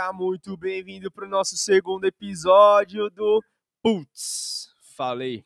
Seja 0.00 0.14
muito 0.14 0.56
bem-vindo 0.56 1.10
para 1.10 1.26
o 1.26 1.28
nosso 1.28 1.58
segundo 1.58 2.06
episódio 2.06 3.10
do 3.10 3.44
Putz, 3.82 4.68
falei. 4.96 5.44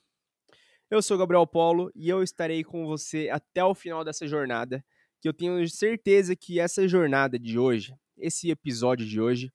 Eu 0.89 1.03
sou 1.03 1.19
Gabriel 1.19 1.45
Polo 1.45 1.91
e 1.93 2.09
eu 2.09 2.23
estarei 2.23 2.63
com 2.63 2.87
você 2.87 3.29
até 3.31 3.65
o 3.65 3.75
final 3.75 4.05
dessa 4.05 4.29
jornada, 4.29 4.85
que 5.21 5.29
eu 5.29 5.35
tenho 5.35 5.69
certeza 5.69 6.37
que 6.37 6.61
essa 6.61 6.87
jornada 6.87 7.37
de 7.37 7.59
hoje, 7.59 7.97
esse 8.17 8.49
episódio 8.49 9.05
de 9.05 9.21
hoje, 9.21 9.53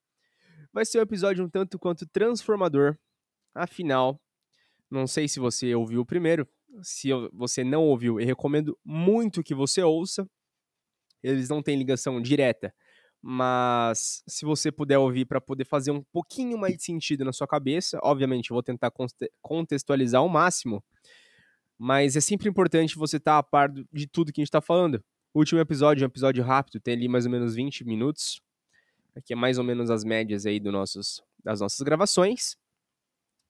vai 0.73 0.84
ser 0.84 1.00
um 1.00 1.04
episódio 1.04 1.45
um 1.45 1.50
tanto 1.50 1.79
quanto 1.79 2.05
transformador. 2.05 2.97
Afinal, 3.55 4.20
não 4.91 5.07
sei 5.07 5.29
se 5.29 5.39
você 5.39 5.73
ouviu 5.73 6.02
o 6.02 6.05
primeiro, 6.05 6.45
se 6.84 7.07
você 7.31 7.63
não 7.63 7.86
ouviu, 7.86 8.20
eu 8.20 8.25
recomendo 8.25 8.77
muito 8.84 9.43
que 9.43 9.55
você 9.55 9.81
ouça. 9.81 10.29
Eles 11.24 11.47
não 11.47 11.64
têm 11.64 11.78
ligação 11.78 12.21
direta 12.21 12.74
mas 13.21 14.23
se 14.28 14.46
você 14.46 14.71
puder 14.71 14.97
ouvir 14.97 15.25
para 15.25 15.41
poder 15.41 15.65
fazer 15.65 15.91
um 15.91 16.01
pouquinho 16.11 16.57
mais 16.57 16.77
de 16.77 16.83
sentido 16.83 17.25
na 17.25 17.33
sua 17.33 17.47
cabeça, 17.47 18.00
obviamente 18.01 18.50
eu 18.50 18.55
vou 18.55 18.64
tentar 18.64 18.91
contextualizar 19.41 20.21
ao 20.21 20.29
máximo, 20.29 20.83
mas 21.77 22.15
é 22.15 22.21
sempre 22.21 22.50
importante 22.50 22.96
você 22.97 23.18
estar 23.18 23.33
tá 23.33 23.37
a 23.39 23.43
par 23.43 23.69
de 23.69 24.07
tudo 24.07 24.32
que 24.32 24.39
a 24.39 24.43
gente 24.43 24.50
está 24.50 24.61
falando. 24.61 25.04
O 25.33 25.39
último 25.39 25.60
episódio 25.60 26.04
é 26.04 26.05
um 26.05 26.10
episódio 26.10 26.43
rápido, 26.43 26.79
tem 26.79 26.93
ali 26.93 27.07
mais 27.07 27.25
ou 27.25 27.32
menos 27.32 27.55
20 27.55 27.86
minutos, 27.86 28.41
que 29.25 29.33
é 29.33 29.36
mais 29.36 29.57
ou 29.57 29.63
menos 29.63 29.89
as 29.89 30.04
médias 30.04 30.46
aí 30.46 30.60
do 30.60 30.71
nossos, 30.71 31.21
das 31.43 31.60
nossas 31.60 31.82
gravações. 31.82 32.55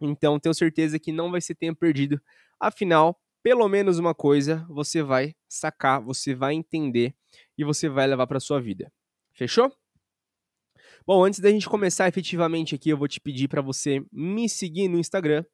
Então 0.02 0.40
tenho 0.40 0.54
certeza 0.54 1.00
que 1.00 1.12
não 1.12 1.32
vai 1.32 1.42
ser 1.42 1.56
tempo 1.56 1.80
perdido. 1.80 2.22
Afinal, 2.60 3.20
pelo 3.44 3.68
menos 3.68 4.00
uma 4.00 4.16
coisa 4.16 4.66
você 4.70 5.04
vai 5.04 5.36
sacar, 5.48 6.02
você 6.02 6.34
vai 6.34 6.54
entender 6.54 7.16
e 7.58 7.64
você 7.64 7.88
vai 7.88 8.08
levar 8.08 8.28
para 8.28 8.40
sua 8.40 8.60
vida. 8.60 8.92
Fechou? 9.40 9.72
Bom, 11.08 11.24
antes 11.24 11.40
da 11.40 11.50
gente 11.50 11.70
começar 11.70 12.10
efetivamente 12.10 12.76
aqui, 12.76 12.90
eu 12.90 12.98
vou 12.98 13.08
te 13.08 13.22
pedir 13.22 13.48
para 13.48 13.62
você 13.62 14.04
me 14.12 14.50
seguir 14.50 14.90
no 14.90 15.00
Instagram, 15.00 15.46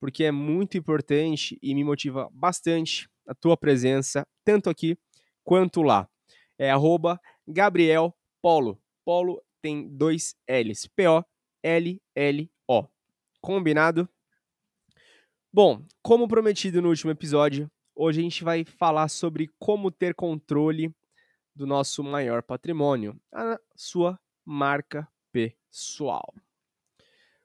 porque 0.00 0.24
é 0.24 0.32
muito 0.32 0.76
importante 0.76 1.56
e 1.62 1.72
me 1.72 1.84
motiva 1.84 2.28
bastante 2.32 3.08
a 3.28 3.34
tua 3.36 3.56
presença, 3.56 4.26
tanto 4.44 4.68
aqui 4.68 4.98
quanto 5.44 5.82
lá. 5.82 6.10
É 6.58 6.68
arroba 6.68 7.20
Gabriel 7.46 8.12
Polo. 8.42 8.76
Polo 9.04 9.40
tem 9.62 9.88
dois 9.88 10.34
L's. 10.50 10.88
P-O-L-L-O. 10.96 12.88
Combinado? 13.40 14.08
Bom, 15.52 15.86
como 16.02 16.26
prometido 16.26 16.82
no 16.82 16.88
último 16.88 17.12
episódio, 17.12 17.70
hoje 17.94 18.18
a 18.18 18.22
gente 18.24 18.42
vai 18.42 18.64
falar 18.64 19.06
sobre 19.06 19.48
como 19.60 19.92
ter 19.92 20.12
controle 20.12 20.92
do 21.58 21.66
nosso 21.66 22.04
maior 22.04 22.40
patrimônio, 22.40 23.20
a 23.34 23.58
sua 23.74 24.16
marca 24.44 25.08
pessoal. 25.32 26.32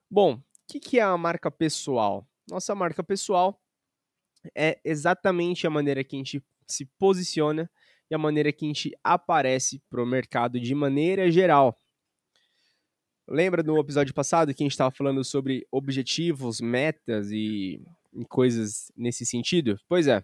Bom, 0.09 0.36
o 0.36 0.44
que, 0.67 0.80
que 0.80 1.00
é 1.00 1.02
a 1.02 1.17
marca 1.17 1.50
pessoal? 1.50 2.23
Nossa 2.47 2.75
marca 2.75 3.03
pessoal 3.03 3.59
é 4.55 4.80
exatamente 4.86 5.66
a 5.66 5.70
maneira 5.72 6.03
que 6.03 6.16
a 6.16 6.20
gente 6.20 6.45
se 6.67 6.86
posiciona 7.00 7.67
e 8.08 8.14
a 8.14 8.17
maneira 8.20 8.53
que 8.53 8.66
a 8.66 8.67
gente 8.67 8.95
aparece 9.03 9.81
para 9.89 10.03
o 10.03 10.05
mercado 10.05 10.59
de 10.59 10.75
maneira 10.75 11.31
geral. 11.31 11.75
Lembra 13.27 13.64
do 13.64 13.80
episódio 13.80 14.14
passado 14.14 14.53
que 14.53 14.61
a 14.61 14.66
gente 14.66 14.73
estava 14.73 14.92
falando 14.92 15.23
sobre 15.23 15.66
objetivos, 15.72 16.61
metas 16.61 17.31
e, 17.31 17.83
e 18.14 18.25
coisas 18.25 18.92
nesse 18.95 19.25
sentido? 19.25 19.80
Pois 19.88 20.05
é 20.05 20.23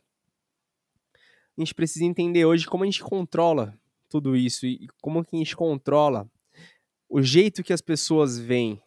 a 1.61 1.65
gente 1.65 1.75
precisa 1.75 2.05
entender 2.05 2.45
hoje 2.45 2.65
como 2.65 2.83
a 2.83 2.87
gente 2.87 3.03
controla 3.03 3.77
tudo 4.07 4.35
isso 4.35 4.65
e 4.65 4.87
como 5.01 5.23
que 5.23 5.35
a 5.35 5.39
gente 5.39 5.55
controla 5.55 6.29
o 7.09 7.21
jeito 7.21 7.63
que 7.63 7.73
as 7.73 7.81
pessoas 7.81 8.39
veem 8.39 8.81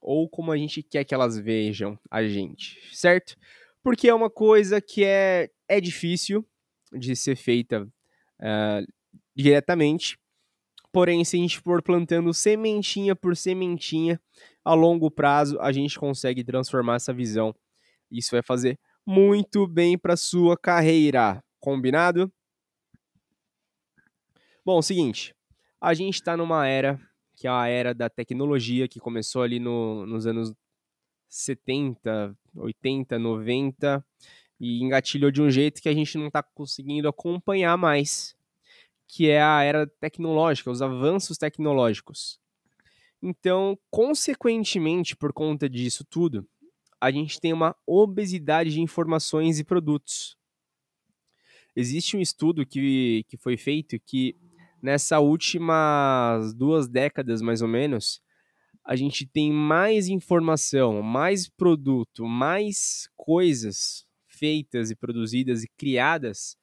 ou 0.00 0.28
como 0.28 0.50
a 0.50 0.56
gente 0.56 0.82
quer 0.82 1.04
que 1.04 1.14
elas 1.14 1.38
vejam 1.38 1.98
a 2.10 2.26
gente, 2.26 2.78
certo? 2.96 3.36
Porque 3.82 4.08
é 4.08 4.14
uma 4.14 4.30
coisa 4.30 4.80
que 4.80 5.04
é, 5.04 5.50
é 5.68 5.80
difícil 5.80 6.46
de 6.90 7.14
ser 7.14 7.36
feita 7.36 7.82
uh, 7.82 8.92
diretamente, 9.34 10.18
porém, 10.90 11.24
se 11.24 11.36
a 11.36 11.40
gente 11.40 11.60
for 11.60 11.82
plantando 11.82 12.32
sementinha 12.32 13.14
por 13.14 13.36
sementinha, 13.36 14.18
a 14.64 14.72
longo 14.72 15.10
prazo 15.10 15.60
a 15.60 15.70
gente 15.72 15.98
consegue 15.98 16.42
transformar 16.42 16.96
essa 16.96 17.12
visão. 17.12 17.54
Isso 18.10 18.30
vai 18.30 18.42
fazer 18.42 18.78
muito 19.06 19.66
bem 19.66 19.98
para 19.98 20.16
sua 20.16 20.56
carreira. 20.56 21.43
Combinado? 21.64 22.30
Bom, 24.62 24.82
seguinte, 24.82 25.34
a 25.80 25.94
gente 25.94 26.16
está 26.16 26.36
numa 26.36 26.68
era 26.68 27.00
que 27.34 27.46
é 27.46 27.50
a 27.50 27.66
era 27.66 27.94
da 27.94 28.10
tecnologia 28.10 28.86
que 28.86 29.00
começou 29.00 29.42
ali 29.42 29.58
no, 29.58 30.04
nos 30.04 30.26
anos 30.26 30.52
70, 31.26 32.36
80, 32.54 33.18
90 33.18 34.06
e 34.60 34.82
engatilhou 34.82 35.30
de 35.30 35.40
um 35.40 35.48
jeito 35.48 35.80
que 35.80 35.88
a 35.88 35.94
gente 35.94 36.18
não 36.18 36.26
está 36.26 36.42
conseguindo 36.42 37.08
acompanhar 37.08 37.78
mais, 37.78 38.36
que 39.08 39.30
é 39.30 39.42
a 39.42 39.62
era 39.62 39.86
tecnológica, 39.86 40.70
os 40.70 40.82
avanços 40.82 41.38
tecnológicos. 41.38 42.38
Então, 43.22 43.78
consequentemente, 43.90 45.16
por 45.16 45.32
conta 45.32 45.66
disso 45.66 46.04
tudo, 46.04 46.46
a 47.00 47.10
gente 47.10 47.40
tem 47.40 47.54
uma 47.54 47.74
obesidade 47.86 48.70
de 48.70 48.82
informações 48.82 49.58
e 49.58 49.64
produtos. 49.64 50.36
Existe 51.76 52.16
um 52.16 52.20
estudo 52.20 52.64
que, 52.64 53.24
que 53.28 53.36
foi 53.36 53.56
feito 53.56 53.98
que 53.98 54.36
nessa 54.82 55.18
últimas 55.18 56.54
duas 56.54 56.86
décadas, 56.86 57.40
mais 57.40 57.62
ou 57.62 57.68
menos, 57.68 58.22
a 58.84 58.94
gente 58.94 59.26
tem 59.26 59.50
mais 59.50 60.08
informação, 60.08 61.02
mais 61.02 61.48
produto, 61.48 62.26
mais 62.26 63.08
coisas 63.16 64.06
feitas 64.28 64.90
e 64.90 64.96
produzidas 64.96 65.64
e 65.64 65.68
criadas 65.76 66.56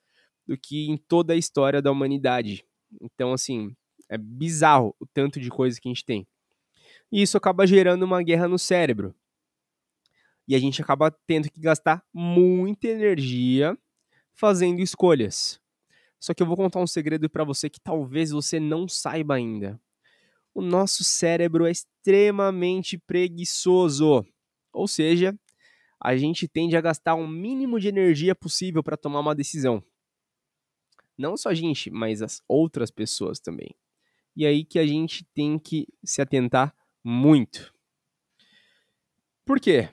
do 0.45 0.57
que 0.57 0.87
em 0.89 0.97
toda 0.97 1.33
a 1.33 1.37
história 1.37 1.81
da 1.81 1.91
humanidade. 1.91 2.63
Então, 3.01 3.33
assim, 3.33 3.75
é 4.07 4.17
bizarro 4.17 4.95
o 4.99 5.05
tanto 5.05 5.39
de 5.39 5.49
coisa 5.49 5.79
que 5.79 5.87
a 5.87 5.91
gente 5.91 6.05
tem. 6.05 6.27
E 7.11 7.21
isso 7.21 7.37
acaba 7.37 7.65
gerando 7.65 8.03
uma 8.03 8.21
guerra 8.21 8.47
no 8.47 8.59
cérebro. 8.59 9.15
E 10.47 10.53
a 10.53 10.59
gente 10.59 10.81
acaba 10.81 11.09
tendo 11.25 11.49
que 11.49 11.59
gastar 11.59 12.03
muita 12.13 12.87
energia 12.87 13.77
fazendo 14.33 14.79
escolhas. 14.79 15.59
Só 16.19 16.33
que 16.33 16.43
eu 16.43 16.47
vou 16.47 16.55
contar 16.55 16.79
um 16.79 16.87
segredo 16.87 17.29
para 17.29 17.43
você 17.43 17.69
que 17.69 17.79
talvez 17.79 18.31
você 18.31 18.59
não 18.59 18.87
saiba 18.87 19.35
ainda. 19.35 19.81
O 20.53 20.61
nosso 20.61 21.03
cérebro 21.03 21.65
é 21.65 21.71
extremamente 21.71 22.97
preguiçoso. 22.97 24.25
Ou 24.71 24.87
seja, 24.87 25.37
a 25.99 26.15
gente 26.15 26.47
tende 26.47 26.75
a 26.75 26.81
gastar 26.81 27.15
o 27.15 27.27
mínimo 27.27 27.79
de 27.79 27.87
energia 27.87 28.35
possível 28.35 28.83
para 28.83 28.97
tomar 28.97 29.19
uma 29.19 29.35
decisão. 29.35 29.83
Não 31.17 31.37
só 31.37 31.49
a 31.49 31.53
gente, 31.53 31.89
mas 31.89 32.21
as 32.21 32.41
outras 32.47 32.89
pessoas 32.91 33.39
também. 33.39 33.75
E 34.35 34.45
aí 34.45 34.63
que 34.63 34.79
a 34.79 34.85
gente 34.85 35.25
tem 35.33 35.59
que 35.59 35.87
se 36.03 36.21
atentar 36.21 36.75
muito. 37.03 37.73
Por 39.45 39.59
quê? 39.59 39.89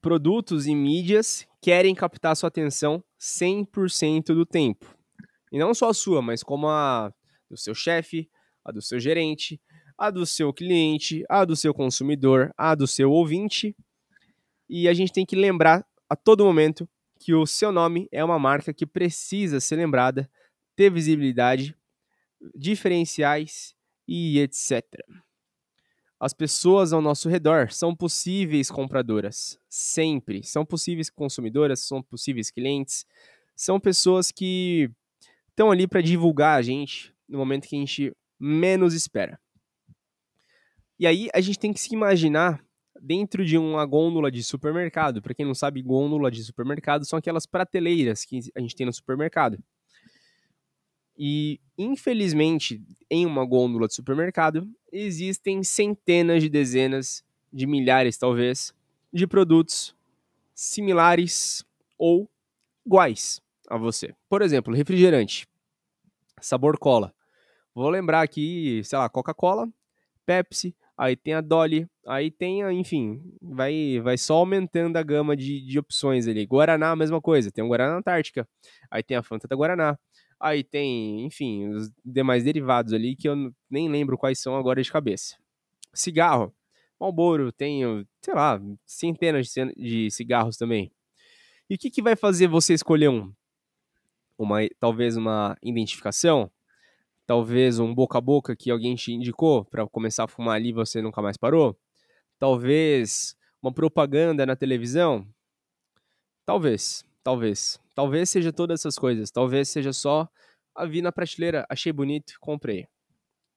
Produtos 0.00 0.66
e 0.66 0.74
mídias 0.74 1.46
querem 1.62 1.94
captar 1.94 2.36
sua 2.36 2.48
atenção 2.48 3.02
100% 3.20 4.34
do 4.34 4.44
tempo. 4.44 4.98
E 5.52 5.58
não 5.58 5.72
só 5.72 5.90
a 5.90 5.94
sua, 5.94 6.20
mas 6.20 6.42
como 6.42 6.68
a 6.68 7.14
do 7.48 7.56
seu 7.56 7.74
chefe, 7.74 8.28
a 8.64 8.72
do 8.72 8.82
seu 8.82 8.98
gerente, 8.98 9.60
a 9.96 10.10
do 10.10 10.26
seu 10.26 10.52
cliente, 10.52 11.24
a 11.28 11.44
do 11.44 11.54
seu 11.54 11.72
consumidor, 11.72 12.52
a 12.58 12.74
do 12.74 12.86
seu 12.86 13.12
ouvinte. 13.12 13.76
E 14.68 14.88
a 14.88 14.92
gente 14.92 15.12
tem 15.12 15.24
que 15.24 15.36
lembrar 15.36 15.86
a 16.08 16.16
todo 16.16 16.44
momento 16.44 16.88
que 17.20 17.32
o 17.32 17.46
seu 17.46 17.70
nome 17.70 18.08
é 18.10 18.24
uma 18.24 18.38
marca 18.38 18.74
que 18.74 18.84
precisa 18.84 19.60
ser 19.60 19.76
lembrada, 19.76 20.28
ter 20.74 20.90
visibilidade, 20.90 21.76
diferenciais 22.56 23.74
e 24.08 24.40
etc. 24.40 24.82
As 26.22 26.32
pessoas 26.32 26.92
ao 26.92 27.02
nosso 27.02 27.28
redor 27.28 27.72
são 27.72 27.96
possíveis 27.96 28.70
compradoras, 28.70 29.58
sempre. 29.68 30.44
São 30.44 30.64
possíveis 30.64 31.10
consumidoras, 31.10 31.80
são 31.80 32.00
possíveis 32.00 32.48
clientes, 32.48 33.04
são 33.56 33.80
pessoas 33.80 34.30
que 34.30 34.88
estão 35.48 35.72
ali 35.72 35.88
para 35.88 36.00
divulgar 36.00 36.56
a 36.56 36.62
gente 36.62 37.12
no 37.28 37.38
momento 37.38 37.66
que 37.66 37.74
a 37.74 37.78
gente 37.80 38.16
menos 38.38 38.94
espera. 38.94 39.36
E 40.96 41.08
aí 41.08 41.28
a 41.34 41.40
gente 41.40 41.58
tem 41.58 41.72
que 41.72 41.80
se 41.80 41.92
imaginar 41.92 42.64
dentro 43.00 43.44
de 43.44 43.58
uma 43.58 43.84
gôndola 43.84 44.30
de 44.30 44.44
supermercado. 44.44 45.20
Para 45.20 45.34
quem 45.34 45.44
não 45.44 45.56
sabe, 45.56 45.82
gôndola 45.82 46.30
de 46.30 46.44
supermercado 46.44 47.04
são 47.04 47.18
aquelas 47.18 47.46
prateleiras 47.46 48.24
que 48.24 48.38
a 48.54 48.60
gente 48.60 48.76
tem 48.76 48.86
no 48.86 48.92
supermercado. 48.92 49.58
E, 51.16 51.60
infelizmente, 51.76 52.82
em 53.10 53.26
uma 53.26 53.44
gôndola 53.44 53.86
de 53.86 53.94
supermercado, 53.94 54.68
existem 54.90 55.62
centenas 55.62 56.42
de 56.42 56.48
dezenas 56.48 57.24
de 57.52 57.66
milhares, 57.66 58.16
talvez, 58.16 58.74
de 59.12 59.26
produtos 59.26 59.94
similares 60.54 61.64
ou 61.98 62.28
iguais 62.84 63.40
a 63.68 63.76
você. 63.76 64.14
Por 64.28 64.42
exemplo, 64.42 64.74
refrigerante, 64.74 65.46
sabor 66.40 66.78
cola. 66.78 67.14
Vou 67.74 67.88
lembrar 67.88 68.22
aqui, 68.22 68.82
sei 68.84 68.98
lá, 68.98 69.08
Coca-Cola, 69.08 69.68
Pepsi, 70.26 70.74
aí 70.96 71.16
tem 71.16 71.34
a 71.34 71.40
Dolly, 71.40 71.88
aí 72.06 72.30
tem, 72.30 72.62
enfim, 72.78 73.20
vai, 73.40 73.98
vai 74.00 74.18
só 74.18 74.34
aumentando 74.34 74.96
a 74.96 75.02
gama 75.02 75.36
de, 75.36 75.60
de 75.64 75.78
opções 75.78 76.28
ali. 76.28 76.44
Guaraná, 76.44 76.90
a 76.90 76.96
mesma 76.96 77.20
coisa, 77.20 77.50
tem 77.50 77.64
o 77.64 77.68
Guaraná 77.68 77.96
Antártica, 77.96 78.46
aí 78.90 79.02
tem 79.02 79.16
a 79.16 79.22
Fanta 79.22 79.48
da 79.48 79.56
Guaraná, 79.56 79.98
aí 80.42 80.64
tem, 80.64 81.24
enfim, 81.24 81.68
os 81.68 81.90
demais 82.04 82.42
derivados 82.42 82.92
ali 82.92 83.14
que 83.14 83.28
eu 83.28 83.54
nem 83.70 83.88
lembro 83.88 84.18
quais 84.18 84.40
são 84.40 84.56
agora 84.56 84.82
de 84.82 84.90
cabeça. 84.90 85.36
Cigarro, 85.94 86.52
Marlboro, 86.98 87.52
tem, 87.52 87.82
sei 88.20 88.34
lá, 88.34 88.60
centenas 88.84 89.52
de 89.76 90.10
cigarros 90.10 90.56
também. 90.56 90.90
E 91.70 91.76
o 91.76 91.78
que, 91.78 91.90
que 91.90 92.02
vai 92.02 92.16
fazer 92.16 92.48
você 92.48 92.74
escolher 92.74 93.08
um? 93.08 93.32
Uma, 94.36 94.58
talvez 94.80 95.16
uma 95.16 95.56
identificação? 95.62 96.50
Talvez 97.26 97.78
um 97.78 97.94
boca 97.94 98.18
a 98.18 98.20
boca 98.20 98.56
que 98.56 98.70
alguém 98.70 98.96
te 98.96 99.12
indicou 99.12 99.64
para 99.64 99.86
começar 99.86 100.24
a 100.24 100.28
fumar 100.28 100.56
ali 100.56 100.70
e 100.70 100.72
você 100.72 101.00
nunca 101.00 101.22
mais 101.22 101.36
parou? 101.36 101.78
Talvez 102.38 103.36
uma 103.62 103.72
propaganda 103.72 104.44
na 104.44 104.56
televisão? 104.56 105.26
Talvez, 106.44 107.04
talvez. 107.22 107.81
Talvez 107.94 108.30
seja 108.30 108.52
todas 108.52 108.80
essas 108.80 108.98
coisas. 108.98 109.30
Talvez 109.30 109.68
seja 109.68 109.92
só 109.92 110.28
a 110.74 110.86
vi 110.86 111.02
na 111.02 111.12
prateleira, 111.12 111.66
achei 111.68 111.92
bonito, 111.92 112.34
comprei. 112.40 112.86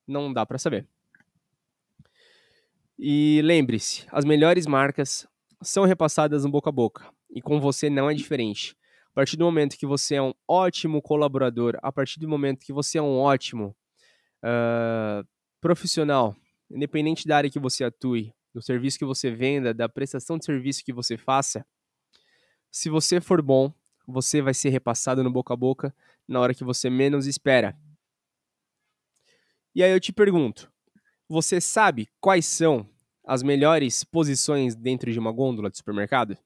Não 0.08 0.32
dá 0.32 0.46
para 0.46 0.58
saber. 0.58 0.88
E 2.98 3.42
lembre-se, 3.44 4.06
as 4.12 4.24
melhores 4.24 4.66
marcas 4.66 5.28
são 5.62 5.86
repassadas 5.86 6.44
no 6.44 6.52
boca 6.52 6.70
a 6.70 6.74
boca. 6.74 7.10
E 7.30 7.42
com 7.42 7.60
você 7.60 7.90
não 7.90 8.10
é 8.10 8.14
diferente. 8.14 8.76
A 9.12 9.16
partir 9.16 9.38
do 9.38 9.46
momento 9.46 9.78
que 9.78 9.86
você 9.86 10.16
é 10.16 10.22
um 10.22 10.34
ótimo 10.48 11.02
colaborador, 11.02 11.78
a 11.82 11.92
partir 11.92 12.20
do 12.20 12.28
momento 12.28 12.66
que 12.66 12.74
você 12.74 12.98
é 12.98 13.02
um 13.02 13.18
ótimo 13.18 13.76
uh, 14.44 15.26
profissional, 15.62 16.36
independente 16.70 17.26
da 17.26 17.38
área 17.38 17.50
que 17.50 17.60
você 17.60 17.84
atue, 17.84 18.34
do 18.54 18.62
serviço 18.62 19.00
que 19.00 19.06
você 19.06 19.32
venda, 19.32 19.74
da 19.74 19.88
prestação 19.88 20.38
de 20.38 20.46
serviço 20.46 20.84
que 20.84 20.94
você 20.94 21.18
faça, 21.18 21.66
se 22.72 22.90
você 22.90 23.22
for 23.22 23.42
bom, 23.42 23.74
você 24.08 24.42
vai 24.42 24.54
ser 24.54 24.70
repassado 24.70 25.24
no 25.24 25.32
boca 25.32 25.54
a 25.54 25.58
boca 25.58 25.96
na 26.28 26.40
hora 26.40 26.54
que 26.54 26.64
você 26.64 26.90
menos 26.90 27.28
espera. 27.28 27.78
E 29.74 29.84
aí 29.84 29.92
eu 29.92 30.00
te 30.00 30.14
pergunto, 30.14 30.72
você 31.28 31.60
sabe 31.60 32.08
quais 32.22 32.46
são 32.46 32.88
as 33.26 33.44
melhores 33.44 34.04
posições 34.04 34.76
dentro 34.76 35.12
de 35.12 35.20
uma 35.20 35.32
gôndola 35.32 35.70
de 35.70 35.78
supermercado? 35.78 36.38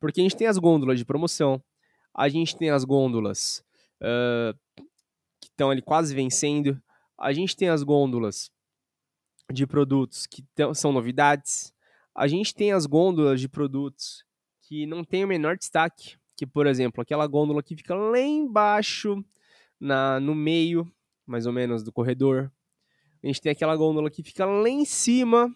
Porque 0.00 0.20
a 0.20 0.24
gente 0.24 0.36
tem 0.36 0.46
as 0.46 0.58
gôndolas 0.58 0.98
de 0.98 1.04
promoção, 1.04 1.62
a 2.14 2.28
gente 2.28 2.56
tem 2.56 2.70
as 2.70 2.84
gôndolas 2.84 3.64
uh, 4.02 4.58
que 5.40 5.48
estão 5.48 5.70
ali 5.70 5.82
quase 5.82 6.14
vencendo, 6.14 6.82
a 7.18 7.32
gente 7.32 7.56
tem 7.56 7.68
as 7.68 7.82
gôndolas 7.82 8.50
de 9.52 9.66
produtos 9.66 10.26
que 10.26 10.44
são 10.74 10.92
novidades, 10.92 11.72
a 12.14 12.26
gente 12.26 12.54
tem 12.54 12.72
as 12.72 12.86
gôndolas 12.86 13.40
de 13.40 13.48
produtos 13.48 14.24
que 14.62 14.86
não 14.86 15.04
tem 15.04 15.24
o 15.24 15.28
menor 15.28 15.56
destaque, 15.56 16.16
que 16.36 16.46
por 16.46 16.66
exemplo, 16.66 17.00
aquela 17.00 17.26
gôndola 17.26 17.62
que 17.62 17.76
fica 17.76 17.94
lá 17.94 18.20
embaixo, 18.20 19.24
na, 19.80 20.18
no 20.20 20.34
meio, 20.34 20.90
mais 21.26 21.46
ou 21.46 21.52
menos, 21.52 21.82
do 21.82 21.92
corredor. 21.92 22.52
A 23.22 23.26
gente 23.26 23.40
tem 23.40 23.52
aquela 23.52 23.76
gôndola 23.76 24.10
que 24.10 24.22
fica 24.22 24.44
lá 24.44 24.68
em 24.68 24.84
cima, 24.84 25.54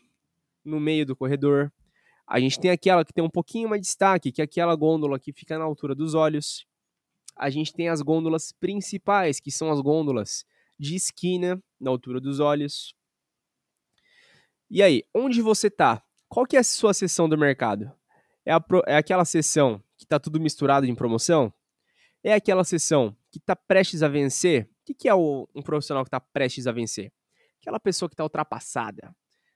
no 0.65 0.81
meio 0.81 1.05
do 1.05 1.17
corredor. 1.17 1.73
A 2.27 2.39
gente 2.41 2.61
tem 2.61 2.71
aquela 2.71 3.05
que 3.05 3.13
tem 3.13 3.25
um 3.25 3.31
pouquinho 3.31 3.69
mais 3.69 3.81
de 3.81 3.87
destaque, 3.87 4.31
que 4.31 4.41
é 4.41 4.45
aquela 4.45 4.75
gôndola 4.75 5.19
que 5.19 5.33
fica 5.33 5.59
na 5.59 5.65
altura 5.65 5.95
dos 5.95 6.15
olhos. 6.15 6.67
A 7.37 7.51
gente 7.51 7.73
tem 7.73 7.89
as 7.89 8.03
gôndolas 8.03 8.53
principais, 8.53 9.41
que 9.41 9.51
são 9.51 9.71
as 9.71 9.81
gôndolas 9.81 10.45
de 10.79 10.95
esquina, 10.95 11.63
na 11.81 11.91
altura 11.91 12.21
dos 12.21 12.41
olhos. 12.41 12.95
E 14.71 14.83
aí, 14.83 15.05
onde 15.15 15.41
você 15.41 15.71
tá? 15.71 16.03
Qual 16.29 16.45
que 16.45 16.57
é 16.57 16.61
a 16.61 16.65
sua 16.65 16.93
seção 16.93 17.29
do 17.29 17.39
mercado? 17.39 17.91
É, 18.45 18.53
a, 18.53 18.63
é 18.87 18.97
aquela 18.97 19.25
seção 19.25 19.83
está 20.09 20.19
tudo 20.19 20.41
misturado 20.41 20.87
em 20.87 20.95
promoção? 20.95 21.53
É 22.25 22.35
aquela 22.35 22.65
seção 22.65 23.17
que 23.31 23.39
está 23.39 23.55
prestes 23.55 24.03
a 24.03 24.09
vencer? 24.09 24.65
O 24.65 24.87
que, 24.87 24.95
que 24.95 25.09
é 25.09 25.15
o, 25.15 25.49
um 25.55 25.63
profissional 25.63 26.03
que 26.03 26.09
está 26.09 26.19
prestes 26.19 26.67
a 26.67 26.73
vencer? 26.73 27.13
Aquela 27.61 27.79
pessoa 27.79 28.09
que 28.09 28.15
está 28.15 28.25
ultrapassada, 28.25 29.15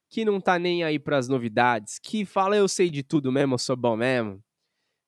que 0.08 0.25
não 0.25 0.40
tá 0.40 0.58
nem 0.58 0.84
aí 0.84 0.99
para 0.99 1.16
as 1.16 1.28
novidades, 1.28 1.99
que 1.99 2.25
fala 2.25 2.56
eu 2.56 2.69
sei 2.69 2.90
de 2.90 3.02
tudo 3.02 3.32
mesmo, 3.32 3.54
eu 3.54 3.58
sou 3.58 3.76
bom 3.76 3.96
mesmo, 3.96 4.43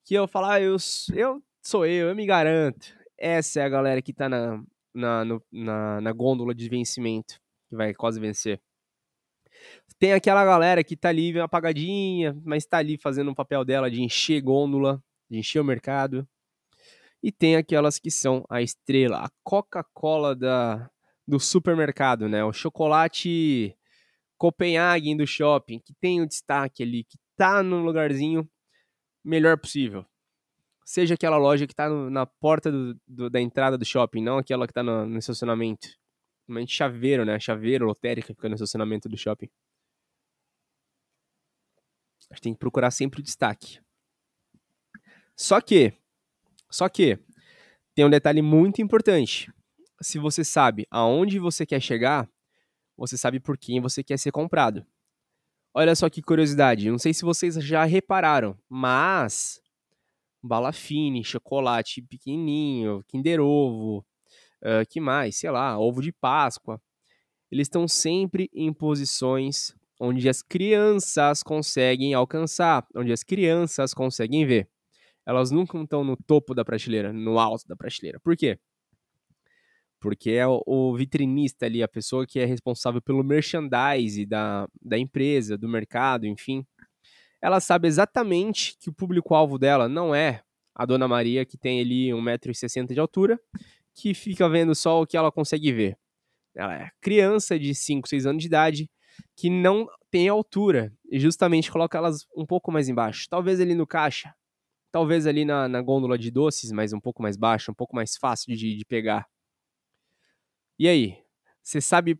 que 0.05 0.15
eu 0.15 0.27
falo, 0.27 0.47
ah, 0.47 0.61
eu, 0.61 0.77
eu 1.15 1.43
sou 1.63 1.87
eu, 1.87 2.09
eu 2.09 2.15
me 2.15 2.27
garanto. 2.27 2.95
Essa 3.19 3.61
é 3.61 3.65
a 3.65 3.69
galera 3.69 4.03
que 4.03 4.13
tá 4.13 4.29
na, 4.29 4.63
na, 4.95 5.25
no, 5.25 5.43
na, 5.53 6.01
na 6.01 6.13
gôndola 6.13 6.55
de 6.55 6.69
vencimento, 6.69 7.41
que 7.69 7.77
vai 7.77 7.95
quase 7.95 8.19
vencer. 8.19 8.61
Tem 9.99 10.13
aquela 10.13 10.45
galera 10.45 10.83
que 10.83 10.97
tá 10.97 11.09
ali 11.11 11.39
apagadinha, 11.39 12.37
mas 12.45 12.67
tá 12.67 12.79
ali 12.79 12.99
fazendo 12.99 13.31
o 13.31 13.35
papel 13.35 13.65
dela 13.65 13.91
de 13.91 14.03
encher 14.03 14.41
gôndola, 14.41 15.03
de 15.35 15.41
encher 15.41 15.61
o 15.61 15.65
mercado. 15.65 16.27
E 17.23 17.33
tem 17.33 17.57
aquelas 17.57 17.99
que 17.99 18.11
são 18.11 18.45
a 18.49 18.63
estrela, 18.63 19.25
a 19.25 19.31
Coca-Cola 19.43 20.35
da 20.35 20.91
do 21.27 21.41
supermercado, 21.41 22.29
né? 22.29 22.45
O 22.45 22.53
chocolate 22.53 23.75
Copenhagen 24.37 25.17
do 25.17 25.27
shopping, 25.27 25.81
que 25.81 25.95
tem 25.95 26.21
o 26.21 26.27
destaque 26.27 26.83
ali, 26.83 27.03
que 27.05 27.19
tá 27.35 27.63
no 27.63 27.83
lugarzinho 27.83 28.47
melhor 29.25 29.59
possível. 29.59 30.05
Seja 30.85 31.15
aquela 31.15 31.39
loja 31.39 31.67
que 31.67 31.75
tá 31.75 31.89
no, 31.89 32.11
na 32.11 32.27
porta 32.27 32.71
do, 32.71 32.95
do, 33.09 33.31
da 33.31 33.41
entrada 33.41 33.79
do 33.79 33.87
shopping, 33.87 34.23
não 34.23 34.37
aquela 34.37 34.67
que 34.67 34.75
tá 34.75 34.83
no, 34.83 35.07
no 35.07 35.19
estacionamento. 35.19 35.89
Normalmente 36.47 36.75
chaveiro, 36.75 37.25
né? 37.25 37.41
Chaveiro, 37.41 37.87
lotérica, 37.87 38.35
fica 38.35 38.51
no 38.51 38.55
estacionamento 38.55 39.09
do 39.09 39.17
shopping. 39.17 39.49
A 42.31 42.35
gente 42.35 42.43
tem 42.43 42.53
que 42.53 42.59
procurar 42.59 42.91
sempre 42.91 43.21
o 43.21 43.23
destaque. 43.23 43.81
Só 45.37 45.61
que, 45.61 45.93
só 46.71 46.89
que, 46.89 47.19
tem 47.95 48.05
um 48.05 48.11
detalhe 48.11 48.43
muito 48.43 48.83
importante. 48.83 49.53
Se 50.01 50.19
você 50.19 50.45
sabe 50.45 50.87
aonde 50.91 51.39
você 51.39 51.65
quer 51.65 51.81
chegar, 51.81 52.29
você 52.97 53.17
sabe 53.17 53.41
por 53.41 53.57
quem 53.57 53.81
você 53.81 54.03
quer 54.03 54.19
ser 54.19 54.33
comprado. 54.33 54.85
Olha 55.73 55.95
só 55.97 56.09
que 56.09 56.23
curiosidade, 56.23 56.91
não 56.91 56.99
sei 56.99 57.13
se 57.13 57.25
vocês 57.25 57.55
já 57.57 57.85
repararam, 57.85 58.57
mas 58.69 59.61
bala 60.43 60.73
fine, 60.73 61.25
chocolate 61.25 62.03
pequenininho, 62.03 63.03
Kinder 63.09 63.41
Ovo, 63.41 64.07
uh, 64.63 64.87
que 64.89 65.01
mais, 65.01 65.37
sei 65.37 65.51
lá, 65.51 65.77
ovo 65.79 66.01
de 66.01 66.13
Páscoa, 66.13 66.81
eles 67.51 67.67
estão 67.67 67.89
sempre 67.89 68.49
em 68.53 68.73
posições 68.73 69.75
onde 70.01 70.29
as 70.29 70.43
crianças 70.43 71.43
conseguem 71.43 72.15
alcançar, 72.15 72.87
onde 72.95 73.13
as 73.13 73.23
crianças 73.23 73.95
conseguem 73.95 74.47
ver. 74.47 74.69
Elas 75.27 75.51
nunca 75.51 75.81
estão 75.81 76.05
no 76.05 76.17
topo 76.17 76.55
da 76.55 76.65
prateleira, 76.65 77.13
no 77.13 77.39
alto 77.39 77.67
da 77.67 77.77
prateleira. 77.77 78.21
Por 78.21 78.37
quê? 78.37 78.59
porque 80.05 80.33
é 80.33 80.47
o, 80.47 80.95
vitrinista 80.95 81.65
ali, 81.65 81.83
a 81.83 81.89
pessoa 81.89 82.27
que 82.27 82.39
é 82.39 82.45
responsável 82.45 83.01
pelo 83.01 83.25
merchandise 83.25 84.27
da, 84.27 84.69
da 84.83 84.99
empresa, 84.99 85.57
do 85.57 85.67
mercado, 85.67 86.27
enfim. 86.27 86.63
Ela 87.41 87.59
sabe 87.59 87.89
exatamente 87.89 88.77
que 88.79 88.91
o 88.91 88.93
público-alvo 88.93 89.59
dela 89.59 89.89
não 89.89 90.15
é 90.15 90.43
a 90.75 90.85
Dona 90.85 91.09
Maria, 91.09 91.47
que 91.47 91.57
tem 91.57 91.81
ali 91.81 92.09
1,60m 92.09 92.93
de 92.93 93.01
altura, 93.01 93.41
que 93.95 94.13
fica 94.13 94.47
vendo 94.47 94.75
só 94.75 95.01
o 95.01 95.07
que 95.07 95.17
ela 95.17 95.33
consegue 95.33 95.73
ver. 95.73 95.97
Ela 96.55 96.75
é 96.75 96.91
criança 97.01 97.59
de 97.59 97.75
5, 97.75 98.07
6 98.07 98.27
anos 98.27 98.43
de 98.43 98.49
idade, 98.49 98.91
que 99.35 99.49
não 99.49 99.89
tem 100.11 100.29
altura, 100.29 100.93
e 101.11 101.19
justamente 101.19 101.73
coloca 101.73 101.97
elas 101.97 102.27
um 102.37 102.45
pouco 102.45 102.71
mais 102.71 102.91
embaixo. 102.91 103.27
Talvez 103.31 103.59
ali 103.59 103.75
no 103.75 103.87
caixa, 103.87 104.35
talvez 104.95 105.27
ali 105.27 105.45
na, 105.45 105.69
na 105.69 105.83
gôndola 105.83 106.17
de 106.17 106.31
doces, 106.31 106.71
mas 106.71 106.93
um 106.93 107.01
pouco 107.01 107.21
mais 107.21 107.37
baixo, 107.37 107.73
um 107.73 107.75
pouco 107.75 107.97
mais 107.97 108.17
fácil 108.17 108.57
de, 108.57 108.77
de 108.77 108.85
pegar. 108.85 109.29
E 110.79 110.87
aí, 110.87 111.19
você 111.61 111.81
sabe 111.81 112.17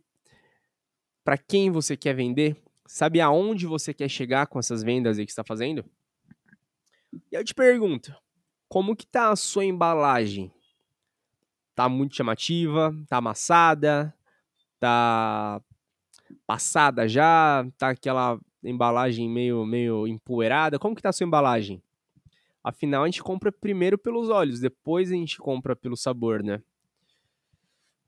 para 1.23 1.37
quem 1.37 1.71
você 1.71 1.95
quer 1.95 2.13
vender? 2.13 2.61
Sabe 2.85 3.21
aonde 3.21 3.65
você 3.65 3.93
quer 3.93 4.09
chegar 4.09 4.47
com 4.47 4.59
essas 4.59 4.83
vendas 4.83 5.17
aí 5.17 5.25
que 5.25 5.31
está 5.31 5.41
fazendo? 5.41 5.85
E 7.31 7.35
eu 7.35 7.45
te 7.45 7.55
pergunto, 7.55 8.13
como 8.67 8.93
que 8.93 9.07
tá 9.07 9.29
a 9.31 9.37
sua 9.37 9.63
embalagem? 9.63 10.53
Tá 11.73 11.87
muito 11.87 12.13
chamativa? 12.13 12.93
Tá 13.07 13.19
amassada? 13.19 14.13
Tá 14.81 15.61
passada 16.45 17.07
já? 17.07 17.65
Tá 17.77 17.91
aquela 17.91 18.37
embalagem 18.61 19.29
meio 19.29 19.65
meio 19.65 20.05
empoeirada? 20.05 20.77
Como 20.77 20.93
que 20.93 21.01
tá 21.01 21.07
a 21.07 21.13
sua 21.13 21.25
embalagem? 21.25 21.81
Afinal, 22.67 23.03
a 23.03 23.05
gente 23.05 23.21
compra 23.21 23.51
primeiro 23.51 23.95
pelos 23.95 24.27
olhos, 24.27 24.59
depois 24.59 25.11
a 25.11 25.13
gente 25.13 25.37
compra 25.37 25.75
pelo 25.75 25.95
sabor, 25.95 26.41
né? 26.41 26.63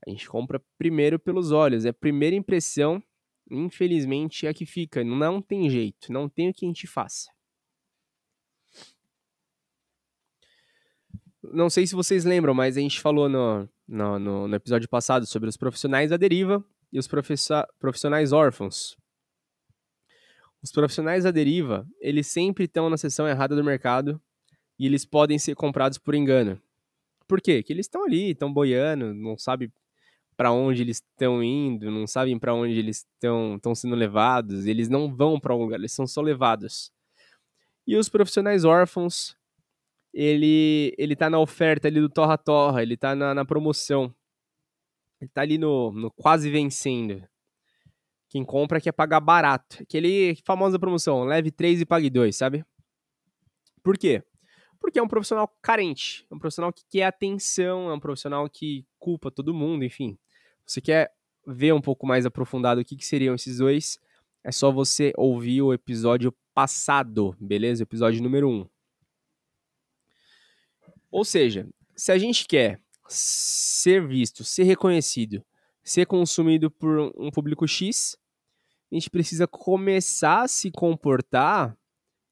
A 0.04 0.10
gente 0.10 0.28
compra 0.28 0.60
primeiro 0.76 1.16
pelos 1.16 1.52
olhos. 1.52 1.84
É 1.84 1.90
a 1.90 1.94
primeira 1.94 2.34
impressão, 2.34 3.00
infelizmente, 3.48 4.48
é 4.48 4.50
a 4.50 4.54
que 4.54 4.66
fica. 4.66 5.04
Não 5.04 5.40
tem 5.40 5.70
jeito, 5.70 6.12
não 6.12 6.28
tem 6.28 6.50
o 6.50 6.52
que 6.52 6.66
a 6.66 6.68
gente 6.68 6.88
faça. 6.88 7.30
Não 11.40 11.70
sei 11.70 11.86
se 11.86 11.94
vocês 11.94 12.24
lembram, 12.24 12.52
mas 12.52 12.76
a 12.76 12.80
gente 12.80 13.00
falou 13.00 13.28
no, 13.28 13.68
no, 13.86 14.18
no, 14.18 14.48
no 14.48 14.56
episódio 14.56 14.88
passado 14.88 15.24
sobre 15.24 15.48
os 15.48 15.56
profissionais 15.56 16.10
da 16.10 16.16
deriva. 16.16 16.64
e 16.92 16.98
os 16.98 17.06
profissionais 17.78 18.32
órfãos. 18.32 18.96
Os 20.60 20.72
profissionais 20.72 21.24
à 21.24 21.30
deriva, 21.30 21.86
eles 22.00 22.26
sempre 22.26 22.64
estão 22.64 22.90
na 22.90 22.96
seção 22.96 23.28
errada 23.28 23.54
do 23.54 23.62
mercado 23.62 24.20
e 24.78 24.86
eles 24.86 25.04
podem 25.04 25.38
ser 25.38 25.54
comprados 25.54 25.98
por 25.98 26.14
engano. 26.14 26.60
Por 27.26 27.40
quê? 27.40 27.62
Que 27.62 27.72
eles 27.72 27.86
estão 27.86 28.04
ali, 28.04 28.30
estão 28.30 28.52
boiando, 28.52 29.12
não 29.12 29.36
sabem 29.36 29.70
para 30.36 30.52
onde 30.52 30.82
eles 30.82 30.98
estão 30.98 31.42
indo, 31.42 31.90
não 31.90 32.06
sabem 32.06 32.38
para 32.38 32.54
onde 32.54 32.78
eles 32.78 33.06
estão 33.22 33.74
sendo 33.74 33.96
levados, 33.96 34.66
eles 34.66 34.88
não 34.88 35.12
vão 35.14 35.38
para 35.38 35.54
um 35.54 35.58
lugar, 35.58 35.78
eles 35.78 35.92
são 35.92 36.06
só 36.06 36.20
levados. 36.20 36.92
E 37.86 37.96
os 37.96 38.08
profissionais 38.08 38.64
órfãos, 38.64 39.36
ele 40.14 40.94
ele 40.96 41.16
tá 41.16 41.28
na 41.28 41.38
oferta 41.38 41.88
ali 41.88 42.00
do 42.00 42.08
torra 42.08 42.38
torra, 42.38 42.82
ele 42.82 42.96
tá 42.96 43.14
na, 43.16 43.34
na 43.34 43.44
promoção. 43.44 44.14
Ele 45.20 45.30
tá 45.34 45.42
ali 45.42 45.58
no, 45.58 45.90
no 45.90 46.10
quase 46.12 46.48
vencendo. 46.50 47.26
Quem 48.28 48.44
compra 48.44 48.80
quer 48.80 48.92
pagar 48.92 49.20
barato. 49.20 49.82
Aquele 49.82 50.36
famosa 50.44 50.78
promoção, 50.78 51.24
leve 51.24 51.50
3 51.50 51.80
e 51.80 51.86
pague 51.86 52.08
2, 52.08 52.36
sabe? 52.36 52.64
Por 53.82 53.98
quê? 53.98 54.22
Porque 54.80 54.98
é 54.98 55.02
um 55.02 55.08
profissional 55.08 55.48
carente, 55.60 56.26
é 56.30 56.34
um 56.34 56.38
profissional 56.38 56.72
que 56.72 56.84
quer 56.88 57.04
atenção, 57.04 57.90
é 57.90 57.94
um 57.94 58.00
profissional 58.00 58.48
que 58.48 58.86
culpa 58.98 59.30
todo 59.30 59.54
mundo, 59.54 59.84
enfim. 59.84 60.18
Você 60.64 60.80
quer 60.80 61.12
ver 61.46 61.72
um 61.72 61.80
pouco 61.80 62.06
mais 62.06 62.26
aprofundado 62.26 62.80
o 62.80 62.84
que, 62.84 62.96
que 62.96 63.06
seriam 63.06 63.34
esses 63.34 63.58
dois? 63.58 63.98
É 64.44 64.52
só 64.52 64.70
você 64.70 65.12
ouvir 65.16 65.62
o 65.62 65.72
episódio 65.72 66.32
passado, 66.54 67.36
beleza? 67.40 67.82
Episódio 67.82 68.22
número 68.22 68.48
1. 68.48 68.52
Um. 68.52 68.68
Ou 71.10 71.24
seja, 71.24 71.68
se 71.96 72.12
a 72.12 72.18
gente 72.18 72.46
quer 72.46 72.80
ser 73.08 74.06
visto, 74.06 74.44
ser 74.44 74.64
reconhecido, 74.64 75.44
ser 75.82 76.06
consumido 76.06 76.70
por 76.70 77.12
um 77.16 77.30
público 77.30 77.66
X, 77.66 78.16
a 78.90 78.94
gente 78.94 79.10
precisa 79.10 79.46
começar 79.46 80.42
a 80.42 80.48
se 80.48 80.70
comportar 80.70 81.76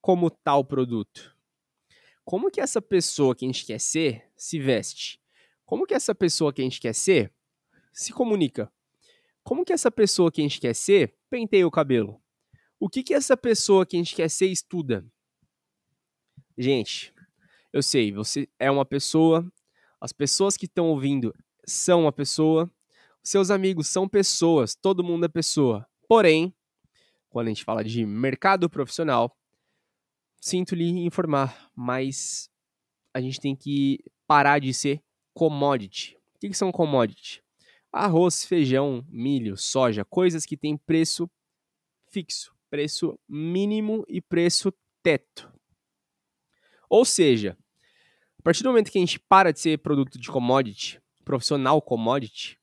como 0.00 0.30
tal 0.30 0.64
produto. 0.64 1.36
Como 2.26 2.50
que 2.50 2.61
essa 2.61 2.83
pessoa 2.83 3.37
que 3.37 3.45
a 3.45 3.49
gente 3.49 3.64
quer 3.64 3.78
ser 3.78 4.25
se 4.37 4.59
veste? 4.59 5.21
Como 5.64 5.87
que 5.87 5.95
essa 5.95 6.12
pessoa 6.12 6.52
que 6.52 6.61
a 6.61 6.64
gente 6.64 6.80
quer 6.80 6.92
ser 6.92 7.33
se 7.92 8.12
comunica? 8.12 8.68
Como 9.45 9.64
que 9.64 9.73
essa 9.73 9.92
pessoa 9.92 10.33
que 10.33 10.40
a 10.40 10.45
gente 10.45 10.59
quer 10.61 10.75
ser 10.75 11.16
penteia 11.30 11.64
o 11.64 11.71
cabelo? 11.71 12.21
O 12.80 12.88
que 12.88 13.04
que 13.04 13.14
essa 13.14 13.37
pessoa 13.37 13.87
que 13.87 13.97
a 13.97 14.00
gente 14.00 14.16
quer 14.16 14.28
ser 14.28 14.47
estuda? 14.49 15.06
Gente, 16.59 17.14
eu 17.73 17.80
sei, 17.80 18.11
você 18.11 18.49
é 18.59 18.68
uma 18.73 18.85
pessoa, 18.85 19.49
as 20.00 20.12
pessoas 20.12 20.56
que 20.56 20.66
estão 20.66 20.88
ouvindo 20.88 21.33
são 21.64 22.02
uma 22.02 22.12
pessoa, 22.12 22.68
seus 23.23 23.52
amigos 23.52 23.87
são 23.87 24.09
pessoas, 24.09 24.75
todo 24.75 25.04
mundo 25.04 25.26
é 25.26 25.28
pessoa. 25.28 25.87
Porém, 26.09 26.52
quando 27.30 27.47
a 27.47 27.50
gente 27.50 27.62
fala 27.62 27.85
de 27.85 28.04
mercado 28.04 28.68
profissional, 28.68 29.33
sinto 30.46 30.76
lhe 30.76 31.04
informar, 31.04 31.68
mas 31.74 32.48
a 33.12 33.20
gente 33.20 33.40
tem 33.40 33.56
que 33.56 33.98
parar 34.28 34.60
de 34.60 34.72
ser 34.72 35.02
commodity. 35.34 36.16
O 36.36 36.38
que, 36.38 36.50
que 36.50 36.56
são 36.56 36.70
commodity? 36.70 37.42
Arroz, 37.92 38.44
feijão, 38.44 39.04
milho, 39.08 39.56
soja, 39.56 40.04
coisas 40.04 40.46
que 40.46 40.56
têm 40.56 40.76
preço 40.76 41.28
fixo, 42.12 42.54
preço 42.70 43.18
mínimo 43.28 44.04
e 44.08 44.20
preço 44.20 44.72
teto. 45.02 45.52
Ou 46.88 47.04
seja, 47.04 47.58
a 48.38 48.42
partir 48.42 48.62
do 48.62 48.68
momento 48.68 48.92
que 48.92 48.98
a 48.98 49.00
gente 49.00 49.18
para 49.18 49.52
de 49.52 49.58
ser 49.58 49.78
produto 49.78 50.16
de 50.16 50.28
commodity, 50.28 51.00
profissional 51.24 51.82
commodity, 51.82 52.56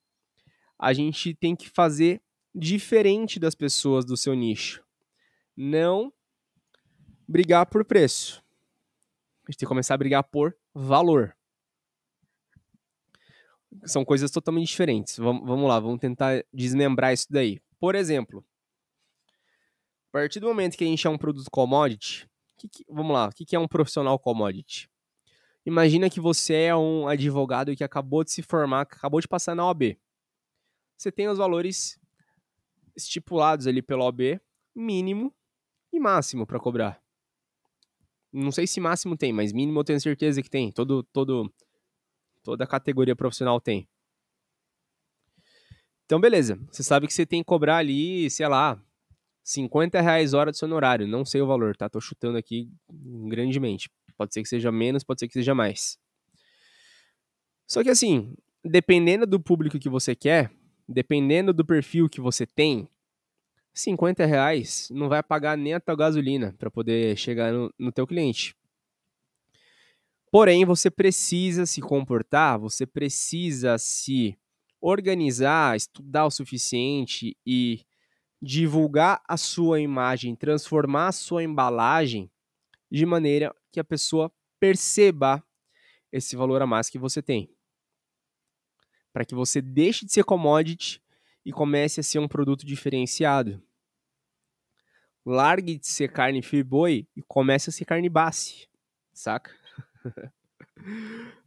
a 0.80 0.94
gente 0.94 1.34
tem 1.34 1.54
que 1.54 1.70
fazer 1.70 2.22
diferente 2.56 3.42
das 3.42 3.56
pessoas 3.56 4.06
do 4.06 4.16
seu 4.16 4.34
nicho. 4.34 4.82
Não 5.54 6.14
brigar 7.28 7.66
por 7.66 7.84
preço. 7.86 8.44
A 9.46 9.52
gente 9.52 9.60
tem 9.60 9.66
que 9.66 9.70
começar 9.70 9.94
a 9.94 9.98
brigar 9.98 10.24
por 10.24 10.56
valor 10.74 11.36
são 13.86 14.06
coisas 14.06 14.32
totalmente 14.32 14.68
diferentes. 14.68 15.18
Vamos, 15.18 15.46
vamos 15.46 15.68
lá, 15.68 15.80
vamos 15.80 16.00
tentar 16.00 16.44
desmembrar 16.54 17.14
isso 17.14 17.28
daí. 17.30 17.60
Por 17.80 17.96
exemplo, 17.96 18.46
a 20.10 20.12
partir 20.12 20.40
do 20.40 20.48
momento 20.48 20.78
que 20.78 20.84
a 20.84 20.88
gente 20.88 21.06
é 21.06 21.10
um 21.10 21.18
produto 21.18 21.50
commodity, 21.52 22.30
que 22.58 22.68
que, 22.70 22.86
vamos 22.88 23.14
lá, 23.14 23.28
o 23.28 23.32
que, 23.32 23.46
que 23.46 23.56
é 23.56 23.60
um 23.60 23.68
profissional 23.68 24.18
commodity? 24.20 24.90
Imagina 25.66 26.10
que 26.10 26.20
você 26.20 26.54
é 26.54 26.76
um 26.76 27.08
advogado 27.08 27.76
que 27.76 27.84
acabou 27.84 28.24
de 28.24 28.32
se 28.32 28.42
formar, 28.42 28.86
que 28.86 28.96
acabou 28.96 29.20
de 29.20 29.28
passar 29.28 29.56
na 29.56 29.66
OAB. 29.66 29.98
Você 30.98 31.12
tem 31.12 31.28
os 31.28 31.38
valores 31.38 32.00
estipulados 32.96 33.66
ali 33.66 33.82
pela 33.82 34.06
OAB, 34.06 34.40
mínimo 34.76 35.34
e 35.92 36.00
máximo 36.00 36.46
para 36.46 36.60
cobrar. 36.60 37.03
Não 38.34 38.52
sei 38.52 38.66
se 38.66 38.80
máximo 38.80 39.16
tem, 39.16 39.32
mas 39.32 39.54
mínimo 39.54 39.80
eu 39.80 39.84
tenho 39.84 40.02
certeza 40.02 40.42
que 40.42 40.50
tem. 40.50 40.72
Todo, 40.72 41.04
todo 41.04 41.54
Toda 42.44 42.68
categoria 42.68 43.16
profissional 43.16 43.60
tem. 43.62 43.88
Então, 46.06 46.20
beleza. 46.20 46.60
Você 46.70 46.84
sabe 46.84 47.08
que 47.08 47.14
você 47.14 47.26
tem 47.26 47.40
que 47.40 47.46
cobrar 47.46 47.78
ali, 47.78 48.30
sei 48.30 48.48
lá, 48.50 48.80
50 49.44 50.02
reais 50.02 50.34
hora 50.34 50.52
do 50.52 50.58
seu 50.58 50.70
horário. 50.70 51.08
Não 51.08 51.24
sei 51.24 51.42
o 51.42 51.48
valor, 51.48 51.76
tá? 51.76 51.88
Tô 51.90 52.02
chutando 52.02 52.38
aqui 52.38 52.70
grandemente. 53.30 53.90
Pode 54.18 54.34
ser 54.34 54.44
que 54.44 54.50
seja 54.50 54.72
menos, 54.72 55.06
pode 55.06 55.22
ser 55.22 55.28
que 55.28 55.34
seja 55.34 55.56
mais. 55.56 55.98
Só 57.66 57.82
que 57.82 57.90
assim, 57.90 58.36
dependendo 58.64 59.26
do 59.26 59.40
público 59.40 59.80
que 59.80 59.90
você 59.90 60.14
quer, 60.14 60.52
dependendo 60.88 61.54
do 61.54 61.66
perfil 61.66 62.10
que 62.10 62.20
você 62.20 62.46
tem, 62.46 62.90
50 63.74 64.26
reais 64.26 64.90
não 64.92 65.10
vai 65.10 65.24
pagar 65.24 65.58
nem 65.58 65.74
a 65.74 65.80
tua 65.80 65.96
gasolina 65.96 66.54
para 66.58 66.70
poder 66.70 67.18
chegar 67.18 67.52
no, 67.52 67.74
no 67.78 67.92
teu 67.92 68.06
cliente. 68.06 68.56
Porém, 70.32 70.66
você 70.66 70.90
precisa 70.90 71.66
se 71.66 71.82
comportar, 71.82 72.60
você 72.60 72.86
precisa 72.86 73.78
se 73.78 74.38
organizar, 74.82 75.76
estudar 75.76 76.26
o 76.26 76.32
suficiente 76.32 77.38
e 77.46 77.86
divulgar 78.42 79.22
a 79.28 79.38
sua 79.38 79.80
imagem, 79.80 80.36
transformar 80.36 81.10
a 81.10 81.12
sua 81.12 81.44
embalagem 81.44 82.30
de 82.92 83.06
maneira 83.06 83.56
que 83.72 83.80
a 83.80 83.84
pessoa 83.84 84.32
perceba 84.60 85.44
esse 86.12 86.36
valor 86.36 86.62
a 86.62 86.68
mais 86.68 86.90
que 86.90 87.00
você 87.00 87.22
tem. 87.22 87.50
Para 89.12 89.26
que 89.26 89.36
você 89.36 89.62
deixe 89.62 90.06
de 90.06 90.12
ser 90.12 90.24
commodity 90.24 91.03
e 91.46 91.52
comece 91.52 92.00
a 92.00 92.04
ser 92.04 92.20
um 92.20 92.28
produto 92.28 92.66
diferenciado. 92.66 93.62
Largue 95.26 95.78
de 95.78 95.88
ser 95.88 96.12
carne 96.12 96.42
boi 96.64 97.08
e 97.16 97.22
comece 97.22 97.70
a 97.70 97.74
ser 97.74 97.86
carne 97.86 98.10
base, 98.10 98.68
saca? 99.14 99.52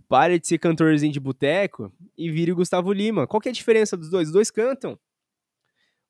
Pare 0.09 0.39
de 0.39 0.47
ser 0.47 0.59
cantorzinho 0.59 1.13
de 1.13 1.21
boteco 1.21 1.93
e 2.17 2.31
vire 2.31 2.53
Gustavo 2.53 2.93
Lima. 2.93 3.27
Qual 3.27 3.43
é 3.45 3.49
a 3.49 3.53
diferença 3.53 3.97
dos 3.97 4.09
dois? 4.09 4.29
Os 4.29 4.33
dois 4.33 4.51
cantam. 4.51 4.99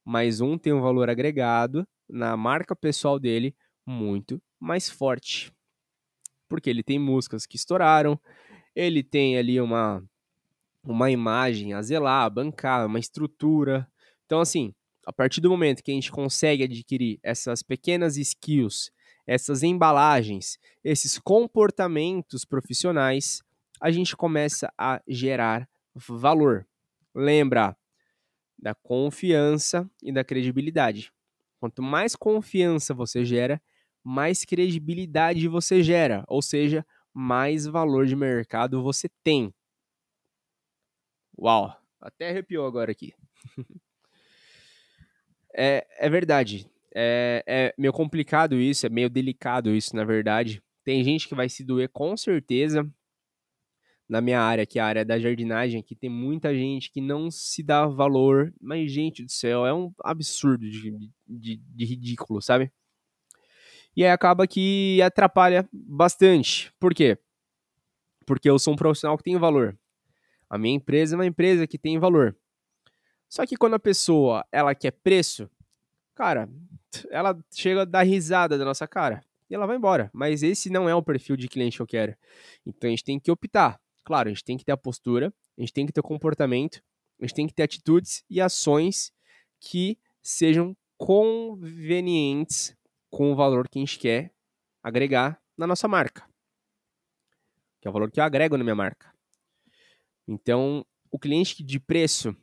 Mas 0.04 0.40
um 0.40 0.56
tem 0.56 0.72
um 0.72 0.80
valor 0.80 1.08
agregado 1.08 1.86
na 2.08 2.36
marca 2.36 2.76
pessoal 2.76 3.18
dele 3.18 3.56
muito 3.84 4.40
mais 4.60 4.88
forte. 4.88 5.52
Porque 6.48 6.70
ele 6.70 6.82
tem 6.82 6.98
músicas 6.98 7.46
que 7.46 7.56
estouraram, 7.56 8.20
ele 8.74 9.02
tem 9.02 9.36
ali 9.38 9.60
uma, 9.60 10.04
uma 10.86 11.10
imagem 11.10 11.74
a 11.74 11.82
zelar, 11.82 12.24
a 12.24 12.30
bancar, 12.30 12.86
uma 12.86 12.98
estrutura. 12.98 13.86
Então, 14.24 14.40
assim, 14.40 14.74
a 15.04 15.12
partir 15.12 15.40
do 15.40 15.50
momento 15.50 15.82
que 15.82 15.90
a 15.90 15.94
gente 15.94 16.10
consegue 16.10 16.64
adquirir 16.64 17.18
essas 17.22 17.62
pequenas 17.62 18.16
skills 18.16 18.90
essas 19.26 19.62
embalagens, 19.62 20.58
esses 20.84 21.18
comportamentos 21.18 22.44
profissionais, 22.44 23.42
a 23.80 23.90
gente 23.90 24.16
começa 24.16 24.72
a 24.78 25.02
gerar 25.06 25.68
valor. 25.94 26.66
Lembra 27.14 27.76
da 28.58 28.74
confiança 28.74 29.90
e 30.02 30.12
da 30.12 30.22
credibilidade. 30.22 31.12
Quanto 31.58 31.82
mais 31.82 32.14
confiança 32.14 32.94
você 32.94 33.24
gera, 33.24 33.60
mais 34.04 34.44
credibilidade 34.44 35.48
você 35.48 35.82
gera, 35.82 36.24
ou 36.28 36.40
seja, 36.40 36.86
mais 37.12 37.66
valor 37.66 38.06
de 38.06 38.14
mercado 38.14 38.82
você 38.82 39.08
tem. 39.24 39.52
Uau, 41.38 41.76
até 42.00 42.30
arrepiou 42.30 42.66
agora 42.66 42.90
aqui. 42.90 43.12
é, 45.54 45.86
é 45.98 46.08
verdade. 46.08 46.70
É, 46.94 47.44
é 47.46 47.74
meio 47.76 47.92
complicado 47.92 48.58
isso, 48.58 48.86
é 48.86 48.88
meio 48.88 49.10
delicado 49.10 49.74
isso, 49.74 49.94
na 49.94 50.04
verdade. 50.04 50.62
Tem 50.82 51.04
gente 51.04 51.28
que 51.28 51.34
vai 51.34 51.48
se 51.48 51.64
doer 51.64 51.90
com 51.90 52.16
certeza. 52.16 52.88
Na 54.08 54.20
minha 54.20 54.40
área, 54.40 54.64
que 54.64 54.78
é 54.78 54.82
a 54.82 54.86
área 54.86 55.04
da 55.04 55.18
jardinagem, 55.18 55.82
que 55.82 55.96
tem 55.96 56.08
muita 56.08 56.54
gente 56.54 56.92
que 56.92 57.00
não 57.00 57.28
se 57.28 57.62
dá 57.62 57.86
valor. 57.86 58.54
Mas, 58.60 58.90
gente 58.90 59.24
do 59.24 59.30
céu, 59.30 59.66
é 59.66 59.74
um 59.74 59.92
absurdo 60.04 60.64
de, 60.70 61.10
de, 61.26 61.56
de 61.56 61.84
ridículo, 61.84 62.40
sabe? 62.40 62.70
E 63.96 64.04
aí 64.04 64.10
acaba 64.10 64.46
que 64.46 65.02
atrapalha 65.02 65.68
bastante. 65.72 66.72
Por 66.78 66.94
quê? 66.94 67.18
Porque 68.24 68.48
eu 68.48 68.58
sou 68.58 68.74
um 68.74 68.76
profissional 68.76 69.18
que 69.18 69.24
tem 69.24 69.36
valor. 69.36 69.76
A 70.48 70.56
minha 70.58 70.76
empresa 70.76 71.14
é 71.14 71.18
uma 71.18 71.26
empresa 71.26 71.66
que 71.66 71.78
tem 71.78 71.98
valor. 71.98 72.36
Só 73.28 73.44
que 73.44 73.56
quando 73.56 73.74
a 73.74 73.78
pessoa 73.78 74.44
ela 74.52 74.74
quer 74.74 74.92
preço, 74.92 75.50
cara, 76.14 76.48
ela 77.10 77.36
chega 77.52 77.82
a 77.82 77.84
dar 77.84 78.02
risada 78.02 78.56
da 78.56 78.64
nossa 78.64 78.86
cara 78.86 79.22
e 79.50 79.54
ela 79.54 79.66
vai 79.66 79.76
embora. 79.76 80.10
Mas 80.12 80.42
esse 80.42 80.70
não 80.70 80.88
é 80.88 80.94
o 80.94 81.02
perfil 81.02 81.36
de 81.36 81.48
cliente 81.48 81.76
que 81.76 81.82
eu 81.82 81.86
quero. 81.86 82.16
Então 82.64 82.88
a 82.88 82.90
gente 82.90 83.04
tem 83.04 83.18
que 83.18 83.30
optar. 83.30 83.80
Claro, 84.04 84.28
a 84.28 84.32
gente 84.32 84.44
tem 84.44 84.56
que 84.56 84.64
ter 84.64 84.72
a 84.72 84.76
postura, 84.76 85.34
a 85.58 85.60
gente 85.60 85.72
tem 85.72 85.86
que 85.86 85.92
ter 85.92 86.00
o 86.00 86.04
comportamento, 86.04 86.80
a 87.20 87.24
gente 87.24 87.34
tem 87.34 87.46
que 87.46 87.54
ter 87.54 87.64
atitudes 87.64 88.24
e 88.30 88.40
ações 88.40 89.12
que 89.60 89.98
sejam 90.22 90.76
convenientes 90.96 92.76
com 93.10 93.32
o 93.32 93.36
valor 93.36 93.68
que 93.68 93.78
a 93.78 93.82
gente 93.82 93.98
quer 93.98 94.32
agregar 94.82 95.40
na 95.56 95.66
nossa 95.66 95.88
marca. 95.88 96.28
Que 97.80 97.88
é 97.88 97.90
o 97.90 97.92
valor 97.92 98.10
que 98.10 98.20
eu 98.20 98.24
agrego 98.24 98.56
na 98.56 98.62
minha 98.62 98.76
marca. 98.76 99.15
Então, 100.26 100.84
o 101.10 101.18
cliente 101.18 101.62
de 101.62 101.78
preço, 101.78 102.34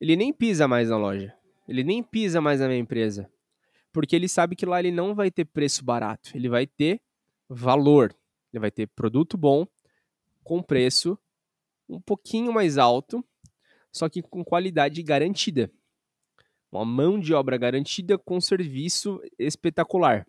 ele 0.00 0.16
nem 0.16 0.32
pisa 0.32 0.68
mais 0.68 0.88
na 0.88 0.96
loja. 0.96 1.34
Ele 1.66 1.84
nem 1.84 2.02
pisa 2.02 2.40
mais 2.40 2.60
na 2.60 2.68
minha 2.68 2.78
empresa. 2.78 3.30
Porque 3.92 4.14
ele 4.14 4.28
sabe 4.28 4.54
que 4.54 4.66
lá 4.66 4.78
ele 4.78 4.90
não 4.90 5.14
vai 5.14 5.30
ter 5.30 5.44
preço 5.44 5.84
barato. 5.84 6.30
Ele 6.34 6.48
vai 6.48 6.66
ter 6.66 7.00
valor. 7.48 8.14
Ele 8.52 8.60
vai 8.60 8.70
ter 8.70 8.86
produto 8.88 9.36
bom 9.36 9.66
com 10.42 10.62
preço 10.62 11.18
um 11.88 12.00
pouquinho 12.00 12.52
mais 12.52 12.78
alto, 12.78 13.24
só 13.92 14.08
que 14.08 14.22
com 14.22 14.44
qualidade 14.44 15.02
garantida. 15.02 15.70
Uma 16.70 16.84
mão 16.84 17.18
de 17.18 17.34
obra 17.34 17.56
garantida 17.56 18.16
com 18.16 18.40
serviço 18.40 19.20
espetacular. 19.36 20.26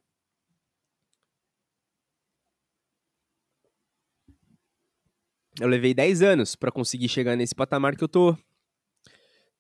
Eu 5.60 5.67
levei 5.67 5.93
10 5.93 6.22
anos 6.22 6.55
para 6.55 6.72
conseguir 6.72 7.10
chegar 7.10 7.36
nesse 7.36 7.53
patamar 7.53 7.96
que 7.96 8.03
eu 8.03 8.08
tô. 8.08 8.38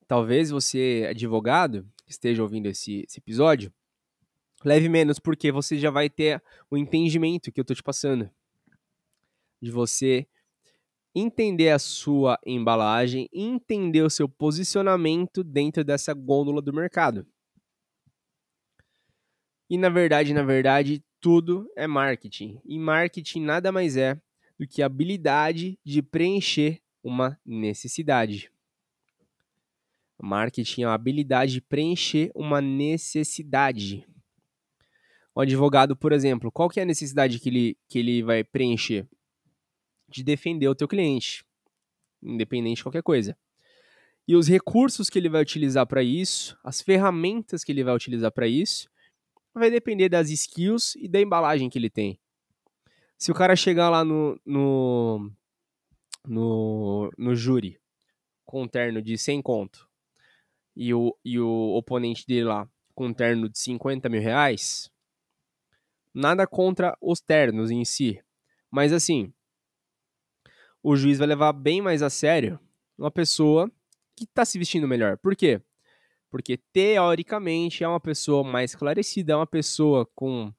Talvez 0.07 0.49
você, 0.49 1.07
advogado, 1.09 1.85
esteja 2.07 2.41
ouvindo 2.41 2.67
esse, 2.67 3.03
esse 3.07 3.19
episódio, 3.19 3.73
leve 4.63 4.87
menos 4.87 5.19
porque 5.19 5.51
você 5.51 5.77
já 5.77 5.89
vai 5.89 6.09
ter 6.09 6.41
o 6.69 6.77
entendimento 6.77 7.51
que 7.51 7.59
eu 7.59 7.65
tô 7.65 7.73
te 7.73 7.83
passando. 7.83 8.29
De 9.61 9.69
você 9.69 10.25
entender 11.13 11.69
a 11.69 11.79
sua 11.79 12.39
embalagem, 12.45 13.29
entender 13.33 14.01
o 14.01 14.09
seu 14.09 14.29
posicionamento 14.29 15.43
dentro 15.43 15.83
dessa 15.83 16.13
gôndola 16.13 16.61
do 16.61 16.73
mercado. 16.73 17.27
E 19.69 19.77
na 19.77 19.89
verdade, 19.89 20.33
na 20.33 20.43
verdade, 20.43 21.03
tudo 21.19 21.69
é 21.75 21.85
marketing. 21.85 22.61
E 22.65 22.79
marketing 22.79 23.41
nada 23.41 23.71
mais 23.71 23.97
é 23.97 24.19
do 24.61 24.67
que 24.67 24.83
a 24.83 24.85
habilidade 24.85 25.79
de 25.83 26.03
preencher 26.03 26.79
uma 27.03 27.39
necessidade. 27.43 28.51
Marketing 30.21 30.83
é 30.83 30.85
a 30.85 30.93
habilidade 30.93 31.53
de 31.53 31.61
preencher 31.61 32.31
uma 32.35 32.61
necessidade. 32.61 34.07
O 35.33 35.41
advogado, 35.41 35.95
por 35.95 36.11
exemplo, 36.11 36.51
qual 36.51 36.69
que 36.69 36.79
é 36.79 36.83
a 36.83 36.85
necessidade 36.85 37.39
que 37.39 37.49
ele, 37.49 37.77
que 37.89 37.97
ele 37.97 38.21
vai 38.21 38.43
preencher? 38.43 39.07
de 40.11 40.23
defender 40.23 40.67
o 40.67 40.75
teu 40.75 40.87
cliente, 40.87 41.43
independente 42.21 42.77
de 42.77 42.83
qualquer 42.83 43.01
coisa. 43.01 43.35
E 44.27 44.35
os 44.35 44.47
recursos 44.47 45.09
que 45.09 45.17
ele 45.17 45.29
vai 45.29 45.41
utilizar 45.41 45.87
para 45.87 46.03
isso, 46.03 46.57
as 46.63 46.81
ferramentas 46.81 47.63
que 47.63 47.71
ele 47.71 47.83
vai 47.83 47.95
utilizar 47.95 48.31
para 48.31 48.47
isso, 48.47 48.89
vai 49.53 49.71
depender 49.71 50.09
das 50.09 50.29
skills 50.29 50.95
e 50.97 51.07
da 51.07 51.19
embalagem 51.19 51.69
que 51.69 51.79
ele 51.79 51.89
tem. 51.89 52.19
Se 53.21 53.31
o 53.31 53.35
cara 53.35 53.55
chegar 53.55 53.87
lá 53.91 54.03
no, 54.03 54.35
no, 54.43 55.31
no, 56.25 57.11
no 57.15 57.35
júri 57.35 57.79
com 58.43 58.63
um 58.63 58.67
terno 58.67 58.99
de 58.99 59.15
100 59.15 59.43
conto 59.43 59.87
e 60.75 60.91
o, 60.91 61.15
e 61.23 61.39
o 61.39 61.75
oponente 61.75 62.25
dele 62.25 62.45
lá 62.45 62.67
com 62.95 63.09
um 63.09 63.13
terno 63.13 63.47
de 63.47 63.59
50 63.59 64.09
mil 64.09 64.19
reais, 64.19 64.89
nada 66.11 66.47
contra 66.47 66.97
os 66.99 67.21
ternos 67.21 67.69
em 67.69 67.85
si. 67.85 68.19
Mas 68.71 68.91
assim, 68.91 69.31
o 70.81 70.95
juiz 70.95 71.19
vai 71.19 71.27
levar 71.27 71.53
bem 71.53 71.79
mais 71.79 72.01
a 72.01 72.09
sério 72.09 72.59
uma 72.97 73.11
pessoa 73.11 73.71
que 74.15 74.23
está 74.23 74.43
se 74.43 74.57
vestindo 74.57 74.87
melhor. 74.87 75.15
Por 75.19 75.35
quê? 75.35 75.61
Porque 76.27 76.57
teoricamente 76.73 77.83
é 77.83 77.87
uma 77.87 77.99
pessoa 77.99 78.43
mais 78.43 78.71
esclarecida, 78.71 79.33
é 79.33 79.35
uma 79.35 79.45
pessoa 79.45 80.09
com, 80.15 80.51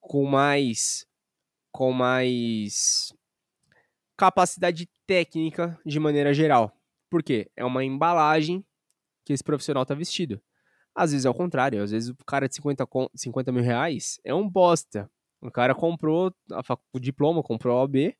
com 0.00 0.24
mais 0.26 1.07
com 1.72 1.92
mais 1.92 3.12
capacidade 4.16 4.88
técnica 5.06 5.78
de 5.84 6.00
maneira 6.00 6.34
geral. 6.34 6.72
Por 7.10 7.22
quê? 7.22 7.50
É 7.56 7.64
uma 7.64 7.84
embalagem 7.84 8.64
que 9.24 9.32
esse 9.32 9.44
profissional 9.44 9.82
está 9.82 9.94
vestido. 9.94 10.40
Às 10.94 11.12
vezes 11.12 11.24
é 11.24 11.30
o 11.30 11.34
contrário, 11.34 11.82
às 11.82 11.92
vezes 11.92 12.08
o 12.08 12.16
cara 12.26 12.48
de 12.48 12.56
50, 12.56 12.86
50 13.14 13.52
mil 13.52 13.62
reais 13.62 14.18
é 14.24 14.34
um 14.34 14.48
bosta. 14.48 15.08
O 15.40 15.50
cara 15.50 15.74
comprou 15.74 16.34
a, 16.50 16.78
o 16.92 16.98
diploma, 16.98 17.42
comprou 17.42 17.78
a 17.78 17.84
OB, 17.84 18.16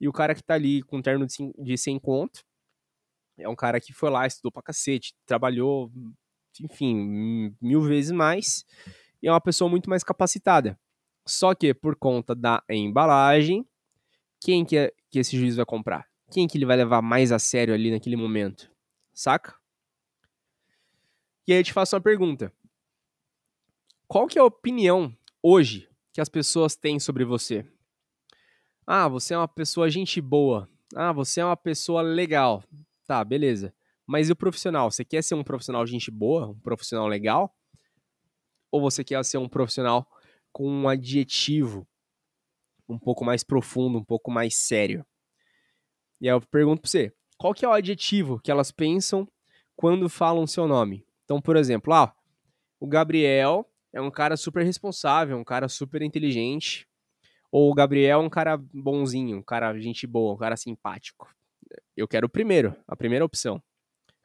e 0.00 0.08
o 0.08 0.12
cara 0.12 0.34
que 0.34 0.42
tá 0.42 0.54
ali 0.54 0.82
com 0.82 0.98
um 0.98 1.02
terno 1.02 1.26
de 1.26 1.78
100 1.78 1.98
conto 1.98 2.44
é 3.38 3.48
um 3.48 3.56
cara 3.56 3.80
que 3.80 3.92
foi 3.92 4.10
lá, 4.10 4.26
estudou 4.26 4.52
pra 4.52 4.62
cacete, 4.62 5.14
trabalhou, 5.26 5.90
enfim, 6.60 7.56
mil 7.60 7.82
vezes 7.82 8.12
mais 8.12 8.64
e 9.22 9.26
é 9.26 9.32
uma 9.32 9.40
pessoa 9.40 9.68
muito 9.68 9.88
mais 9.88 10.04
capacitada. 10.04 10.78
Só 11.26 11.54
que 11.54 11.72
por 11.72 11.96
conta 11.96 12.34
da 12.34 12.62
embalagem, 12.68 13.66
quem 14.40 14.64
que, 14.64 14.76
é, 14.76 14.92
que 15.10 15.18
esse 15.18 15.36
juiz 15.38 15.56
vai 15.56 15.64
comprar? 15.64 16.06
Quem 16.30 16.46
que 16.46 16.58
ele 16.58 16.66
vai 16.66 16.76
levar 16.76 17.00
mais 17.00 17.32
a 17.32 17.38
sério 17.38 17.72
ali 17.72 17.90
naquele 17.90 18.16
momento? 18.16 18.70
Saca? 19.12 19.54
E 21.46 21.52
aí 21.52 21.58
eu 21.58 21.64
te 21.64 21.72
faço 21.72 21.94
uma 21.94 22.02
pergunta. 22.02 22.52
Qual 24.06 24.26
que 24.26 24.38
é 24.38 24.42
a 24.42 24.44
opinião 24.44 25.16
hoje 25.42 25.88
que 26.12 26.20
as 26.20 26.28
pessoas 26.28 26.76
têm 26.76 26.98
sobre 26.98 27.24
você? 27.24 27.66
Ah, 28.86 29.08
você 29.08 29.34
é 29.34 29.38
uma 29.38 29.48
pessoa 29.48 29.88
gente 29.88 30.20
boa. 30.20 30.68
Ah, 30.94 31.12
você 31.12 31.40
é 31.40 31.44
uma 31.44 31.56
pessoa 31.56 32.02
legal. 32.02 32.62
Tá, 33.06 33.24
beleza. 33.24 33.74
Mas 34.06 34.28
e 34.28 34.32
o 34.32 34.36
profissional? 34.36 34.90
Você 34.90 35.04
quer 35.04 35.22
ser 35.22 35.34
um 35.34 35.42
profissional 35.42 35.86
gente 35.86 36.10
boa, 36.10 36.48
um 36.48 36.58
profissional 36.58 37.06
legal? 37.06 37.54
Ou 38.70 38.80
você 38.80 39.02
quer 39.02 39.24
ser 39.24 39.38
um 39.38 39.48
profissional 39.48 40.06
com 40.54 40.70
um 40.70 40.88
adjetivo 40.88 41.84
um 42.88 42.98
pouco 42.98 43.24
mais 43.24 43.42
profundo, 43.42 43.98
um 43.98 44.04
pouco 44.04 44.30
mais 44.30 44.54
sério? 44.54 45.04
E 46.20 46.28
aí 46.28 46.34
eu 46.34 46.40
pergunto 46.40 46.80
pra 46.80 46.90
você, 46.90 47.12
qual 47.36 47.52
que 47.52 47.64
é 47.64 47.68
o 47.68 47.72
adjetivo 47.72 48.40
que 48.40 48.50
elas 48.50 48.70
pensam 48.70 49.28
quando 49.74 50.08
falam 50.08 50.46
seu 50.46 50.68
nome? 50.68 51.04
Então, 51.24 51.40
por 51.40 51.56
exemplo, 51.56 51.92
ah, 51.92 52.14
o 52.78 52.86
Gabriel 52.86 53.68
é 53.92 54.00
um 54.00 54.10
cara 54.10 54.36
super 54.36 54.64
responsável, 54.64 55.36
um 55.36 55.44
cara 55.44 55.68
super 55.68 56.02
inteligente, 56.02 56.86
ou 57.50 57.70
o 57.70 57.74
Gabriel 57.74 58.20
é 58.20 58.24
um 58.24 58.30
cara 58.30 58.56
bonzinho, 58.56 59.38
um 59.38 59.42
cara 59.42 59.76
gente 59.80 60.06
boa, 60.06 60.34
um 60.34 60.38
cara 60.38 60.56
simpático. 60.56 61.28
Eu 61.96 62.06
quero 62.06 62.26
o 62.26 62.30
primeiro, 62.30 62.76
a 62.86 62.94
primeira 62.94 63.24
opção. 63.24 63.60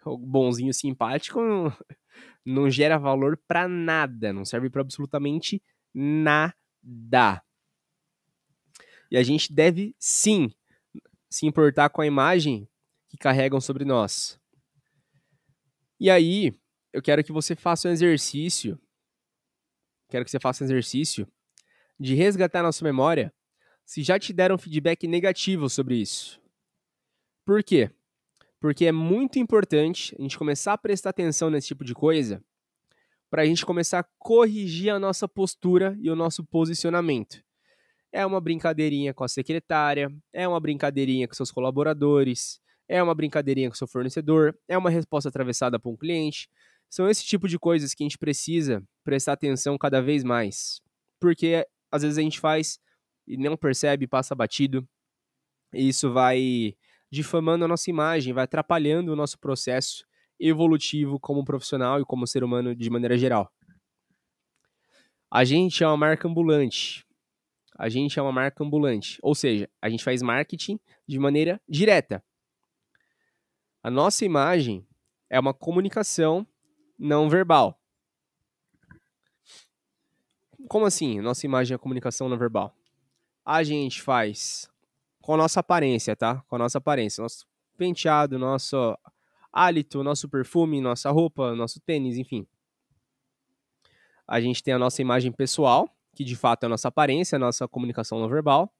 O 0.05 0.17
bonzinho 0.17 0.73
simpático 0.73 1.41
não, 1.41 1.73
não 2.45 2.69
gera 2.69 2.99
valor 2.99 3.39
para 3.47 3.67
nada, 3.67 4.31
não 4.31 4.45
serve 4.45 4.69
para 4.69 4.81
absolutamente 4.81 5.55
nada. 5.55 5.78
E 9.11 9.17
a 9.17 9.23
gente 9.23 9.51
deve 9.51 9.95
sim 9.99 10.51
se 11.29 11.45
importar 11.45 11.89
com 11.89 12.01
a 12.01 12.05
imagem 12.05 12.67
que 13.07 13.17
carregam 13.17 13.59
sobre 13.59 13.85
nós. 13.85 14.39
E 15.99 16.09
aí, 16.09 16.53
eu 16.93 17.01
quero 17.01 17.23
que 17.23 17.31
você 17.31 17.55
faça 17.55 17.87
um 17.87 17.91
exercício. 17.91 18.79
Quero 20.09 20.23
que 20.23 20.31
você 20.31 20.39
faça 20.39 20.63
um 20.63 20.67
exercício 20.67 21.27
de 21.99 22.15
resgatar 22.15 22.63
na 22.63 22.71
sua 22.71 22.85
memória 22.85 23.33
se 23.85 24.03
já 24.03 24.17
te 24.19 24.31
deram 24.31 24.57
feedback 24.57 25.07
negativo 25.07 25.67
sobre 25.69 25.95
isso. 25.95 26.39
Por 27.45 27.63
quê? 27.63 27.91
Porque 28.59 28.85
é 28.85 28.91
muito 28.91 29.39
importante 29.39 30.15
a 30.17 30.21
gente 30.21 30.37
começar 30.37 30.73
a 30.73 30.77
prestar 30.77 31.09
atenção 31.09 31.49
nesse 31.49 31.67
tipo 31.67 31.83
de 31.83 31.93
coisa 31.93 32.43
para 33.29 33.43
a 33.43 33.45
gente 33.45 33.65
começar 33.65 33.99
a 33.99 34.05
corrigir 34.17 34.89
a 34.89 34.99
nossa 34.99 35.27
postura 35.27 35.95
e 36.01 36.09
o 36.09 36.15
nosso 36.15 36.43
posicionamento. 36.43 37.43
É 38.11 38.25
uma 38.25 38.41
brincadeirinha 38.41 39.13
com 39.13 39.23
a 39.23 39.27
secretária, 39.27 40.11
é 40.33 40.47
uma 40.47 40.59
brincadeirinha 40.59 41.27
com 41.27 41.33
seus 41.35 41.51
colaboradores, 41.51 42.59
é 42.87 43.01
uma 43.03 43.13
brincadeirinha 43.13 43.69
com 43.69 43.75
seu 43.75 43.87
fornecedor, 43.87 44.57
é 44.67 44.75
uma 44.75 44.89
resposta 44.89 45.29
atravessada 45.29 45.79
para 45.79 45.91
um 45.91 45.95
cliente. 45.95 46.49
São 46.89 47.07
esse 47.07 47.23
tipo 47.23 47.47
de 47.47 47.59
coisas 47.59 47.93
que 47.93 48.03
a 48.03 48.05
gente 48.05 48.17
precisa 48.17 48.83
prestar 49.03 49.33
atenção 49.33 49.77
cada 49.77 50.01
vez 50.01 50.23
mais. 50.23 50.81
Porque 51.19 51.67
às 51.91 52.01
vezes 52.01 52.17
a 52.17 52.21
gente 52.21 52.39
faz 52.39 52.79
e 53.27 53.37
não 53.37 53.55
percebe, 53.55 54.07
passa 54.07 54.33
batido. 54.33 54.87
E 55.71 55.87
isso 55.87 56.11
vai 56.11 56.75
difamando 57.11 57.65
a 57.65 57.67
nossa 57.67 57.91
imagem, 57.91 58.33
vai 58.33 58.45
atrapalhando 58.45 59.13
o 59.13 59.15
nosso 59.15 59.37
processo 59.37 60.03
evolutivo 60.39 61.19
como 61.19 61.43
profissional 61.43 61.99
e 61.99 62.05
como 62.05 62.27
ser 62.27 62.43
humano 62.43 62.75
de 62.75 62.89
maneira 62.89 63.17
geral. 63.17 63.51
A 65.31 65.43
gente 65.43 65.83
é 65.83 65.87
uma 65.87 65.97
marca 65.97 66.27
ambulante. 66.27 67.05
A 67.77 67.87
gente 67.87 68.17
é 68.17 68.21
uma 68.21 68.31
marca 68.31 68.63
ambulante. 68.63 69.19
Ou 69.21 69.35
seja, 69.35 69.69
a 69.81 69.89
gente 69.89 70.03
faz 70.03 70.21
marketing 70.21 70.79
de 71.07 71.19
maneira 71.19 71.61
direta. 71.67 72.23
A 73.81 73.89
nossa 73.89 74.25
imagem 74.25 74.85
é 75.29 75.39
uma 75.39 75.53
comunicação 75.53 76.45
não 76.97 77.29
verbal. 77.29 77.79
Como 80.67 80.85
assim? 80.85 81.21
Nossa 81.21 81.45
imagem 81.45 81.75
é 81.75 81.77
comunicação 81.77 82.27
não 82.27 82.37
verbal. 82.37 82.75
A 83.45 83.63
gente 83.63 84.01
faz 84.01 84.69
com 85.21 85.33
a 85.35 85.37
nossa 85.37 85.59
aparência, 85.59 86.15
tá? 86.15 86.43
Com 86.47 86.55
a 86.55 86.59
nossa 86.59 86.79
aparência, 86.79 87.21
nosso 87.21 87.45
penteado, 87.77 88.37
nosso 88.37 88.97
hálito, 89.51 90.03
nosso 90.03 90.29
perfume, 90.29 90.81
nossa 90.81 91.09
roupa, 91.11 91.55
nosso 91.55 91.79
tênis, 91.79 92.17
enfim. 92.17 92.47
A 94.27 94.39
gente 94.39 94.61
tem 94.61 94.73
a 94.73 94.79
nossa 94.79 95.01
imagem 95.01 95.31
pessoal, 95.31 95.89
que 96.15 96.23
de 96.23 96.35
fato 96.35 96.63
é 96.63 96.65
a 96.67 96.69
nossa 96.69 96.87
aparência, 96.87 97.35
a 97.35 97.39
nossa 97.39 97.67
comunicação 97.67 98.19
não 98.19 98.29
verbal. 98.29 98.73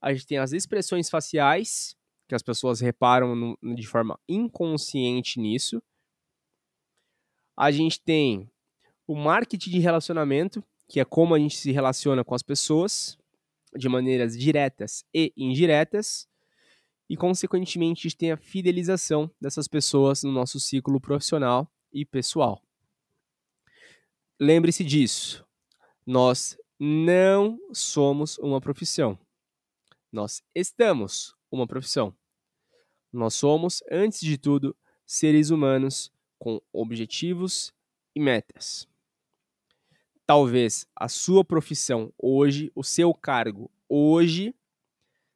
A 0.00 0.12
gente 0.12 0.26
tem 0.26 0.38
as 0.38 0.52
expressões 0.52 1.10
faciais, 1.10 1.96
que 2.28 2.34
as 2.34 2.42
pessoas 2.42 2.80
reparam 2.80 3.34
no, 3.36 3.58
de 3.74 3.86
forma 3.86 4.18
inconsciente 4.28 5.38
nisso. 5.38 5.82
A 7.56 7.70
gente 7.70 8.00
tem 8.00 8.50
o 9.06 9.14
marketing 9.14 9.70
de 9.70 9.78
relacionamento, 9.78 10.64
que 10.88 11.00
é 11.00 11.04
como 11.04 11.34
a 11.34 11.38
gente 11.38 11.56
se 11.56 11.70
relaciona 11.72 12.24
com 12.24 12.34
as 12.34 12.42
pessoas 12.42 13.18
de 13.74 13.88
maneiras 13.88 14.36
diretas 14.36 15.04
e 15.14 15.32
indiretas. 15.36 16.28
E, 17.08 17.16
consequentemente, 17.16 18.16
tem 18.16 18.32
a 18.32 18.36
fidelização 18.36 19.30
dessas 19.40 19.68
pessoas 19.68 20.22
no 20.22 20.32
nosso 20.32 20.58
ciclo 20.58 21.00
profissional 21.00 21.70
e 21.92 22.04
pessoal. 22.04 22.60
Lembre-se 24.40 24.84
disso. 24.84 25.46
Nós 26.04 26.58
não 26.78 27.58
somos 27.72 28.38
uma 28.38 28.60
profissão. 28.60 29.18
Nós 30.12 30.42
estamos 30.54 31.34
uma 31.50 31.66
profissão. 31.66 32.14
Nós 33.12 33.34
somos, 33.34 33.82
antes 33.90 34.20
de 34.20 34.36
tudo, 34.36 34.76
seres 35.06 35.50
humanos 35.50 36.12
com 36.38 36.60
objetivos 36.72 37.72
e 38.14 38.20
metas. 38.20 38.86
Talvez 40.26 40.86
a 40.94 41.08
sua 41.08 41.44
profissão 41.44 42.12
hoje, 42.18 42.70
o 42.74 42.82
seu 42.82 43.14
cargo 43.14 43.70
hoje, 43.88 44.54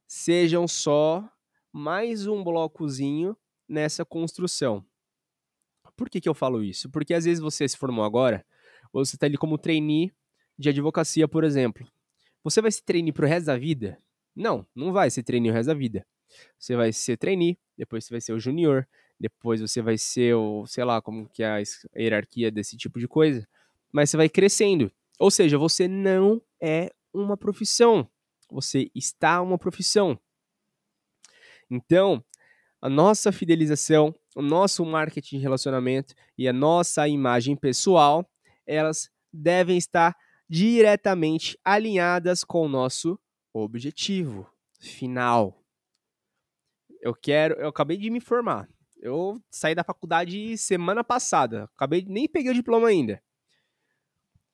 sejam 0.07 0.67
só 0.67 1.31
mais 1.73 2.27
um 2.27 2.43
blocozinho 2.43 3.37
nessa 3.69 4.05
construção. 4.05 4.85
Por 5.97 6.11
que, 6.11 6.21
que 6.21 6.29
eu 6.29 6.35
falo 6.35 6.65
isso? 6.65 6.91
Porque 6.91 7.15
às 7.15 7.25
vezes 7.25 7.41
você 7.41 7.69
se 7.69 7.77
formou 7.77 8.05
agora, 8.05 8.45
você 8.93 9.17
está 9.17 9.27
ali 9.27 9.37
como 9.37 9.59
trainee 9.59 10.13
de 10.59 10.69
advocacia, 10.69 11.29
por 11.29 11.45
exemplo. 11.45 11.87
Você 12.43 12.61
vai 12.61 12.73
se 12.73 12.83
para 12.83 13.25
o 13.25 13.29
resto 13.29 13.47
da 13.47 13.57
vida? 13.57 13.99
Não, 14.35 14.67
não 14.75 14.93
vai 14.93 15.11
ser 15.11 15.23
trainee 15.23 15.51
o 15.51 15.55
resto 15.55 15.69
da 15.69 15.75
vida. 15.75 16.07
Você 16.59 16.75
vai 16.75 16.93
ser 16.93 17.17
trainee, 17.17 17.59
depois 17.77 18.05
você 18.05 18.15
vai 18.15 18.21
ser 18.21 18.33
o 18.33 18.41
junior, 18.41 18.89
depois 19.19 19.61
você 19.61 19.83
vai 19.83 19.99
ser 19.99 20.35
o, 20.35 20.67
sei 20.67 20.85
lá, 20.85 21.01
como 21.03 21.29
que 21.29 21.43
é 21.43 21.47
a 21.47 21.63
hierarquia 21.99 22.51
desse 22.51 22.77
tipo 22.77 22.99
de 22.99 23.07
coisa, 23.07 23.47
mas 23.93 24.11
você 24.11 24.17
vai 24.17 24.29
crescendo. 24.29 24.91
Ou 25.19 25.31
seja, 25.31 25.59
você 25.59 25.87
não 25.87 26.41
é 26.61 26.91
uma 27.13 27.37
profissão. 27.37 28.09
Você 28.51 28.91
está 28.95 29.43
uma 29.43 29.59
profissão. 29.59 30.19
Então, 31.71 32.25
a 32.83 32.89
nossa 32.89 33.31
fidelização, 33.31 34.15
o 34.35 34.43
nosso 34.43 34.85
marketing 34.85 35.37
de 35.37 35.43
relacionamento 35.43 36.15
e 36.37 36.49
a 36.49 36.53
nossa 36.53 37.07
imagem 37.07 37.55
pessoal, 37.55 38.29
elas 38.67 39.11
devem 39.33 39.77
estar 39.77 40.17
diretamente 40.49 41.59
alinhadas 41.65 42.43
com 42.43 42.67
o 42.67 42.69
nosso 42.69 43.19
objetivo 43.53 44.51
final. 44.81 45.63
Eu 47.01 47.15
quero, 47.15 47.55
eu 47.55 47.69
acabei 47.69 47.97
de 47.97 48.11
me 48.11 48.21
formar. 48.21 48.69
Eu 49.01 49.41
saí 49.51 49.75
da 49.75 49.85
faculdade 49.85 50.59
semana 50.59 51.03
passada. 51.05 51.65
Acabei, 51.77 52.05
nem 52.07 52.29
peguei 52.29 52.51
o 52.51 52.55
diploma 52.55 52.89
ainda. 52.89 53.23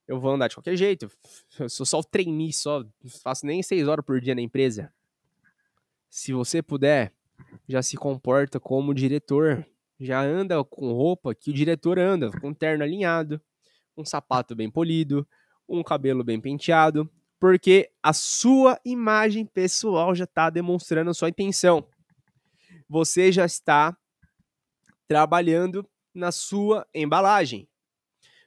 Eu 0.07 0.21
vou 0.21 0.33
andar 0.33 0.49
de 0.49 0.55
qualquer 0.55 0.77
jeito. 0.77 1.11
Eu 1.59 1.69
sou 1.69 1.85
só 1.85 1.99
o 1.99 2.05
trainee, 2.05 2.53
só 2.53 2.85
faço 3.23 3.45
nem 3.45 3.63
seis 3.63 3.89
horas 3.89 4.05
por 4.05 4.21
dia 4.21 4.35
na 4.35 4.41
empresa. 4.41 4.93
Se 6.09 6.33
você 6.33 6.62
puder, 6.62 7.12
já 7.69 7.83
se 7.83 7.97
comporta 7.97 8.59
como 8.59 8.95
diretor. 8.95 9.66
Já 9.99 10.21
anda 10.21 10.62
com 10.62 10.92
roupa 10.92 11.35
que 11.35 11.51
o 11.51 11.55
diretor 11.55 11.99
anda, 11.99 12.31
com 12.40 12.53
terno 12.53 12.85
alinhado, 12.85 13.40
um 13.97 14.05
sapato 14.05 14.55
bem 14.55 14.71
polido, 14.71 15.27
um 15.69 15.83
cabelo 15.83 16.23
bem 16.23 16.38
penteado, 16.38 17.11
porque 17.40 17.90
a 18.03 18.12
sua 18.12 18.79
imagem 18.85 19.47
pessoal 19.47 20.14
já 20.14 20.25
está 20.25 20.51
demonstrando 20.51 21.11
a 21.11 21.14
sua 21.14 21.31
intenção. 21.31 21.87
Você 22.88 23.33
já 23.33 23.47
está 23.47 23.97
trabalhando 25.09 25.88
na 26.14 26.31
sua 26.31 26.87
embalagem. 26.95 27.69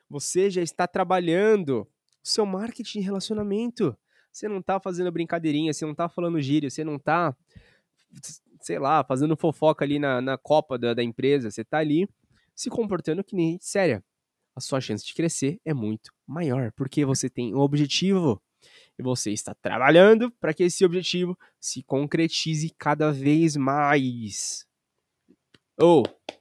Você 0.10 0.50
já 0.50 0.62
está 0.62 0.88
trabalhando 0.88 1.88
seu 2.24 2.45
marketing 2.45 3.00
de 3.00 3.06
relacionamento. 3.06 3.98
Você 4.39 4.47
não 4.47 4.60
está 4.60 4.80
fazendo 4.80 5.12
brincadeirinha, 5.12 5.73
você 5.73 5.84
não 5.84 5.91
está 5.91 6.08
falando 6.08 6.39
gíria, 6.41 6.69
você 6.69 6.82
não 6.82 6.95
está, 6.95 7.36
sei 8.62 8.80
lá, 8.80 9.04
fazendo 9.04 9.36
fofoca 9.36 9.84
ali 9.84 9.99
na, 9.99 10.21
na 10.21 10.38
copa 10.38 10.78
da, 10.78 10.93
da 10.93 11.04
empresa. 11.04 11.52
Você 11.52 11.60
está 11.60 11.80
ali 11.80 12.08
se 12.56 12.69
comportando 12.69 13.21
que 13.21 13.36
nem 13.36 13.58
séria. 13.60 14.02
A 14.56 14.62
sua 14.62 14.80
chance 14.80 15.06
de 15.06 15.13
crescer 15.13 15.60
é 15.65 15.73
muito 15.73 16.13
maior, 16.25 16.71
porque 16.71 17.04
você 17.04 17.30
tem 17.30 17.54
um 17.54 17.60
objetivo 17.60 18.41
e 18.97 19.04
você 19.04 19.32
está 19.32 19.54
trabalhando 19.54 20.32
para 20.32 20.54
que 20.54 20.63
esse 20.63 20.86
objetivo 20.86 21.38
se 21.60 21.84
concretize 21.84 22.73
cada 22.78 23.12
vez 23.12 23.58
mais. 23.58 24.65
Ou, 25.78 26.04
oh, 26.08 26.34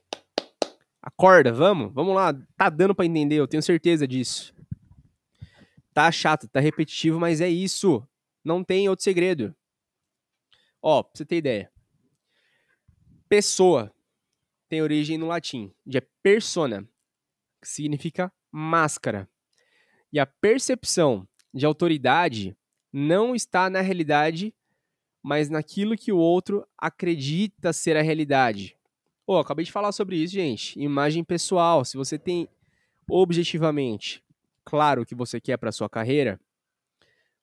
acorda, 1.01 1.51
vamos, 1.51 1.93
vamos 1.93 2.15
lá, 2.15 2.33
tá 2.55 2.69
dando 2.69 2.95
para 2.95 3.05
entender, 3.05 3.35
eu 3.35 3.47
tenho 3.47 3.61
certeza 3.61 4.07
disso. 4.07 4.53
Tá 5.99 6.13
chato, 6.13 6.47
tá 6.47 6.61
repetitivo, 6.61 7.19
mas 7.19 7.41
é 7.41 7.49
isso. 7.49 8.07
Não 8.41 8.63
tem 8.63 8.87
outro 8.87 9.03
segredo. 9.03 9.53
Ó, 10.81 11.03
pra 11.03 11.11
você 11.13 11.25
ter 11.25 11.35
ideia. 11.35 11.69
Pessoa 13.27 13.93
tem 14.69 14.81
origem 14.81 15.17
no 15.17 15.27
latim, 15.27 15.73
de 15.85 15.99
persona, 16.23 16.87
que 17.61 17.67
significa 17.67 18.31
máscara. 18.49 19.29
E 20.09 20.21
a 20.21 20.25
percepção 20.25 21.27
de 21.53 21.65
autoridade 21.65 22.55
não 22.93 23.35
está 23.35 23.69
na 23.69 23.81
realidade, 23.81 24.55
mas 25.21 25.49
naquilo 25.49 25.97
que 25.97 26.13
o 26.13 26.17
outro 26.17 26.65
acredita 26.77 27.73
ser 27.73 27.97
a 27.97 28.01
realidade. 28.01 28.77
Pô, 29.25 29.35
oh, 29.35 29.39
acabei 29.39 29.65
de 29.65 29.71
falar 29.73 29.91
sobre 29.91 30.15
isso, 30.15 30.35
gente. 30.35 30.79
Imagem 30.79 31.25
pessoal. 31.25 31.83
Se 31.83 31.97
você 31.97 32.17
tem 32.17 32.47
objetivamente 33.09 34.23
claro 34.69 35.01
o 35.01 35.05
que 35.05 35.15
você 35.15 35.41
quer 35.41 35.57
para 35.57 35.71
sua 35.71 35.89
carreira, 35.89 36.39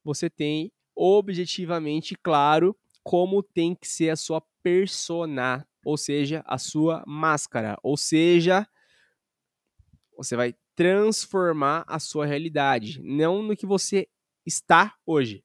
você 0.04 0.30
tem 0.30 0.70
objetivamente 0.94 2.14
claro 2.14 2.76
como 3.02 3.42
tem 3.42 3.74
que 3.74 3.88
ser 3.88 4.10
a 4.10 4.16
sua 4.16 4.40
persona, 4.62 5.66
ou 5.84 5.96
seja, 5.96 6.44
a 6.46 6.56
sua 6.56 7.02
máscara, 7.04 7.76
ou 7.82 7.96
seja, 7.96 8.64
você 10.16 10.36
vai 10.36 10.54
transformar 10.76 11.84
a 11.88 11.98
sua 11.98 12.24
realidade, 12.24 13.02
não 13.02 13.42
no 13.42 13.56
que 13.56 13.66
você 13.66 14.08
está 14.46 14.94
hoje, 15.04 15.44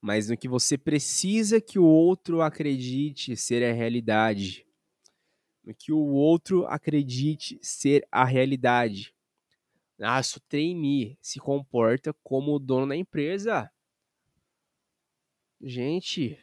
mas 0.00 0.28
no 0.28 0.36
que 0.36 0.46
você 0.46 0.78
precisa 0.78 1.60
que 1.60 1.80
o 1.80 1.84
outro 1.84 2.42
acredite 2.42 3.36
ser 3.36 3.64
a 3.64 3.72
realidade. 3.72 4.64
No 5.64 5.74
que 5.74 5.92
o 5.92 5.98
outro 5.98 6.66
acredite 6.66 7.58
ser 7.62 8.06
a 8.10 8.24
realidade. 8.24 9.11
Ah, 10.00 10.22
sou 10.22 10.42
trainee, 10.48 11.16
se 11.20 11.38
comporta 11.38 12.14
como 12.22 12.54
o 12.54 12.58
dono 12.58 12.88
da 12.88 12.96
empresa. 12.96 13.70
Gente, 15.60 16.38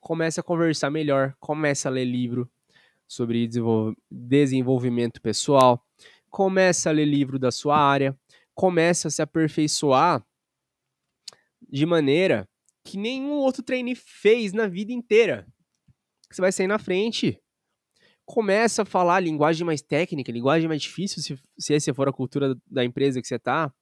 começa 0.00 0.40
a 0.40 0.44
conversar 0.44 0.90
melhor, 0.90 1.34
começa 1.38 1.88
a 1.88 1.92
ler 1.92 2.04
livro 2.04 2.50
sobre 3.06 3.48
desenvolvimento 4.10 5.20
pessoal, 5.20 5.84
começa 6.30 6.88
a 6.88 6.92
ler 6.92 7.04
livro 7.04 7.38
da 7.38 7.50
sua 7.50 7.78
área, 7.78 8.18
começa 8.54 9.08
a 9.08 9.10
se 9.10 9.20
aperfeiçoar 9.20 10.24
de 11.68 11.84
maneira 11.84 12.48
que 12.84 12.96
nenhum 12.96 13.32
outro 13.32 13.62
trainee 13.62 13.94
fez 13.94 14.52
na 14.52 14.66
vida 14.66 14.92
inteira. 14.92 15.46
Você 16.30 16.40
vai 16.40 16.52
sair 16.52 16.66
na 16.66 16.78
frente. 16.78 17.40
Começa 18.26 18.82
a 18.82 18.84
falar 18.84 19.20
linguagem 19.20 19.64
mais 19.64 19.80
técnica, 19.80 20.32
linguagem 20.32 20.68
mais 20.68 20.82
difícil, 20.82 21.22
se, 21.22 21.40
se 21.56 21.74
essa 21.74 21.94
for 21.94 22.08
a 22.08 22.12
cultura 22.12 22.56
da 22.66 22.84
empresa 22.84 23.22
que 23.22 23.28
você 23.28 23.36
está. 23.36 23.72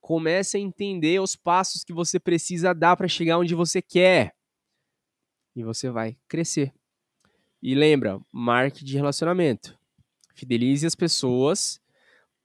Começa 0.00 0.58
a 0.58 0.60
entender 0.60 1.20
os 1.20 1.36
passos 1.36 1.84
que 1.84 1.92
você 1.92 2.18
precisa 2.18 2.74
dar 2.74 2.96
para 2.96 3.08
chegar 3.08 3.38
onde 3.38 3.54
você 3.54 3.80
quer. 3.80 4.34
E 5.54 5.62
você 5.62 5.90
vai 5.90 6.16
crescer. 6.26 6.74
E 7.62 7.74
lembra, 7.74 8.20
marketing 8.32 8.84
de 8.84 8.96
relacionamento. 8.96 9.78
Fidelize 10.34 10.86
as 10.86 10.94
pessoas 10.94 11.80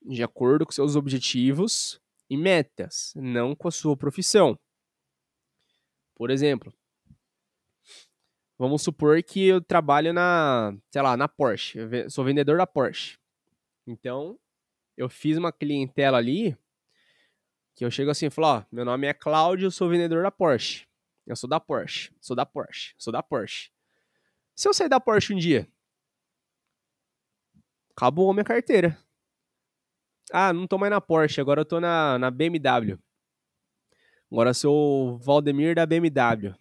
de 0.06 0.24
acordo 0.24 0.66
com 0.66 0.72
seus 0.72 0.96
objetivos 0.96 2.00
e 2.30 2.38
metas, 2.38 3.14
não 3.16 3.56
com 3.56 3.68
a 3.68 3.72
sua 3.72 3.98
profissão. 3.98 4.58
Por 6.16 6.30
exemplo, 6.30 6.74
Vamos 8.58 8.82
supor 8.82 9.22
que 9.24 9.48
eu 9.48 9.62
trabalho 9.62 10.14
na, 10.14 10.76
sei 10.92 11.02
lá, 11.02 11.18
na 11.18 11.28
Porsche. 11.28 11.80
Eu 11.80 12.10
sou 12.10 12.24
vendedor 12.24 12.58
da 12.58 12.68
Porsche. 12.68 13.18
Então, 13.86 14.40
eu 14.96 15.10
fiz 15.10 15.38
uma 15.38 15.52
clientela 15.52 16.18
ali 16.18 16.58
que 17.76 17.84
eu 17.84 17.92
chego 17.92 18.12
assim 18.12 18.28
e 18.28 18.30
falo, 18.30 18.48
ó, 18.48 18.64
meu 18.72 18.86
nome 18.86 19.08
é 19.08 19.14
Cláudio, 19.14 19.66
eu 19.68 19.72
sou 19.72 19.90
vendedor 19.90 20.24
da 20.24 20.32
Porsche. 20.32 20.88
Eu 21.26 21.36
sou 21.36 21.50
da 21.50 21.60
Porsche, 21.60 22.14
sou 22.22 22.36
da 22.36 22.46
Porsche, 22.46 22.94
sou 22.98 23.12
da 23.12 23.24
Porsche. 23.24 23.72
Se 24.56 24.68
eu 24.68 24.74
sair 24.74 24.90
da 24.90 25.00
Porsche 25.00 25.34
um 25.34 25.38
dia, 25.38 25.68
acabou 27.96 28.32
minha 28.34 28.44
carteira. 28.44 28.98
Ah, 30.32 30.54
não 30.54 30.68
tô 30.68 30.78
mais 30.78 30.92
na 30.92 31.02
Porsche, 31.02 31.42
agora 31.42 31.62
eu 31.62 31.66
tô 31.66 31.80
na, 31.80 32.20
na 32.20 32.30
BMW. 32.30 33.00
Agora 34.32 34.54
sou 34.54 35.14
o 35.14 35.18
Valdemir 35.18 35.76
da 35.76 35.86
BMW. 35.86 36.56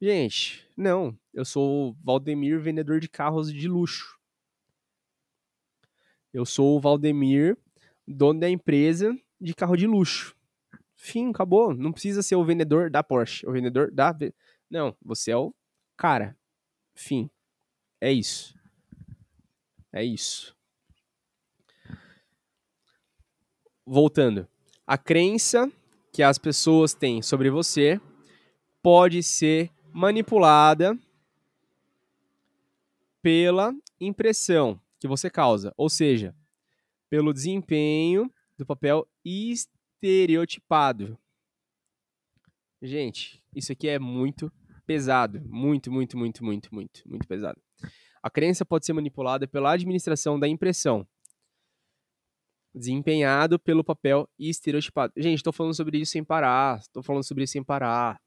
Gente, 0.00 0.61
não. 0.82 1.16
Eu 1.32 1.44
sou 1.44 1.90
o 1.90 1.96
Valdemir, 2.02 2.60
vendedor 2.60 3.00
de 3.00 3.08
carros 3.08 3.52
de 3.52 3.68
luxo. 3.68 4.18
Eu 6.32 6.44
sou 6.44 6.76
o 6.76 6.80
Valdemir, 6.80 7.56
dono 8.06 8.40
da 8.40 8.50
empresa 8.50 9.16
de 9.40 9.54
carro 9.54 9.76
de 9.76 9.86
luxo. 9.86 10.34
Fim, 10.96 11.30
acabou. 11.30 11.74
Não 11.74 11.92
precisa 11.92 12.22
ser 12.22 12.36
o 12.36 12.44
vendedor 12.44 12.90
da 12.90 13.02
Porsche, 13.02 13.46
o 13.46 13.52
vendedor 13.52 13.90
da. 13.90 14.16
Não, 14.70 14.96
você 15.02 15.30
é 15.30 15.36
o 15.36 15.54
cara. 15.96 16.36
Fim. 16.94 17.30
É 18.00 18.12
isso. 18.12 18.54
É 19.92 20.04
isso. 20.04 20.56
Voltando. 23.84 24.48
A 24.86 24.96
crença 24.96 25.70
que 26.12 26.22
as 26.22 26.38
pessoas 26.38 26.94
têm 26.94 27.22
sobre 27.22 27.50
você 27.50 28.00
pode 28.82 29.22
ser 29.22 29.70
manipulada 29.92 30.98
pela 33.20 33.74
impressão 34.00 34.80
que 34.98 35.06
você 35.06 35.30
causa, 35.30 35.72
ou 35.76 35.88
seja, 35.88 36.34
pelo 37.08 37.32
desempenho 37.32 38.32
do 38.56 38.66
papel 38.66 39.06
estereotipado. 39.24 41.18
Gente, 42.80 43.42
isso 43.54 43.70
aqui 43.72 43.88
é 43.88 43.98
muito 43.98 44.50
pesado, 44.84 45.40
muito, 45.44 45.90
muito, 45.90 46.16
muito, 46.18 46.44
muito, 46.44 46.74
muito, 46.74 47.02
muito 47.08 47.28
pesado. 47.28 47.60
A 48.22 48.30
crença 48.30 48.64
pode 48.64 48.86
ser 48.86 48.92
manipulada 48.92 49.46
pela 49.46 49.72
administração 49.72 50.38
da 50.38 50.48
impressão, 50.48 51.06
desempenhado 52.74 53.58
pelo 53.58 53.84
papel 53.84 54.28
estereotipado. 54.38 55.12
Gente, 55.16 55.38
estou 55.38 55.52
falando 55.52 55.74
sobre 55.74 55.98
isso 55.98 56.12
sem 56.12 56.24
parar. 56.24 56.78
Estou 56.80 57.02
falando 57.02 57.24
sobre 57.24 57.44
isso 57.44 57.52
sem 57.52 57.62
parar. 57.62 58.20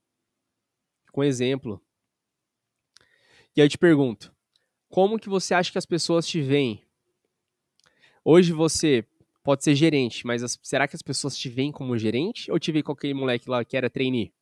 Com 1.15 1.23
exemplo. 1.23 1.81
E 3.55 3.61
aí 3.61 3.65
eu 3.65 3.69
te 3.69 3.77
pergunto: 3.77 4.35
como 4.89 5.17
que 5.17 5.29
você 5.29 5.53
acha 5.53 5.71
que 5.71 5.77
as 5.77 5.85
pessoas 5.85 6.27
te 6.27 6.41
veem? 6.41 6.83
Hoje 8.21 8.51
você 8.51 9.05
pode 9.41 9.63
ser 9.63 9.75
gerente, 9.75 10.27
mas 10.27 10.43
as, 10.43 10.59
será 10.61 10.89
que 10.89 10.95
as 10.97 11.01
pessoas 11.01 11.37
te 11.37 11.47
veem 11.47 11.71
como 11.71 11.97
gerente 11.97 12.51
ou 12.51 12.59
te 12.59 12.69
veem 12.69 12.83
com 12.83 12.91
aquele 12.91 13.13
moleque 13.13 13.49
lá 13.49 13.63
que 13.63 13.77
era 13.77 13.89
trainee? 13.89 14.33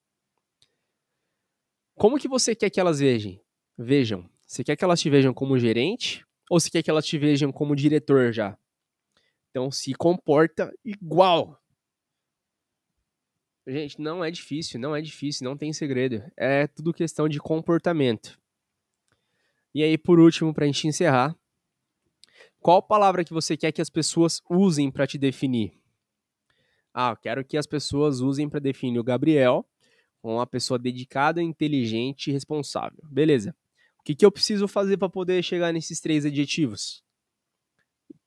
Como 1.93 2.17
que 2.17 2.27
você 2.27 2.55
quer 2.55 2.71
que 2.71 2.79
elas 2.79 2.99
vejam? 2.99 3.39
Vejam. 3.77 4.27
Você 4.47 4.63
quer 4.63 4.75
que 4.75 4.83
elas 4.83 4.99
te 4.99 5.11
vejam 5.11 5.31
como 5.31 5.59
gerente 5.59 6.25
ou 6.49 6.59
você 6.59 6.71
quer 6.71 6.81
que 6.81 6.89
elas 6.89 7.05
te 7.05 7.19
vejam 7.19 7.51
como 7.51 7.75
diretor 7.75 8.33
já? 8.33 8.57
Então 9.51 9.69
se 9.69 9.93
comporta 9.93 10.73
igual. 10.83 11.62
Gente, 13.65 14.01
não 14.01 14.23
é 14.23 14.29
difícil, 14.29 14.79
não 14.79 14.95
é 14.95 15.01
difícil, 15.01 15.45
não 15.45 15.55
tem 15.55 15.71
segredo. 15.71 16.21
É 16.35 16.67
tudo 16.67 16.93
questão 16.93 17.29
de 17.29 17.39
comportamento. 17.39 18.37
E 19.73 19.81
aí, 19.81 19.97
por 19.97 20.19
último, 20.19 20.53
para 20.53 20.65
a 20.65 20.67
gente 20.67 20.87
encerrar, 20.87 21.35
qual 22.59 22.81
palavra 22.83 23.23
que 23.23 23.33
você 23.33 23.55
quer 23.55 23.71
que 23.71 23.81
as 23.81 23.89
pessoas 23.89 24.41
usem 24.49 24.91
para 24.91 25.07
te 25.07 25.17
definir? 25.17 25.73
Ah, 26.93 27.11
eu 27.11 27.17
quero 27.17 27.45
que 27.45 27.57
as 27.57 27.65
pessoas 27.65 28.19
usem 28.19 28.47
para 28.47 28.59
definir 28.59 28.99
o 28.99 29.03
Gabriel 29.03 29.65
como 30.21 30.35
uma 30.35 30.47
pessoa 30.47 30.77
dedicada, 30.77 31.41
inteligente 31.41 32.27
e 32.29 32.33
responsável. 32.33 32.99
Beleza. 33.03 33.55
O 33.99 34.03
que, 34.03 34.15
que 34.15 34.25
eu 34.25 34.31
preciso 34.31 34.67
fazer 34.67 34.97
para 34.97 35.09
poder 35.09 35.43
chegar 35.43 35.73
nesses 35.73 35.99
três 35.99 36.25
adjetivos? 36.25 37.03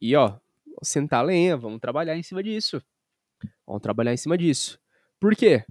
E 0.00 0.16
ó, 0.16 0.38
sentar 0.82 1.24
lenha, 1.24 1.56
vamos 1.56 1.80
trabalhar 1.80 2.16
em 2.16 2.22
cima 2.22 2.42
disso. 2.42 2.82
Vamos 3.66 3.82
trabalhar 3.82 4.12
em 4.12 4.16
cima 4.16 4.36
disso. 4.36 4.78
Por 5.20 5.34
quê? 5.34 5.64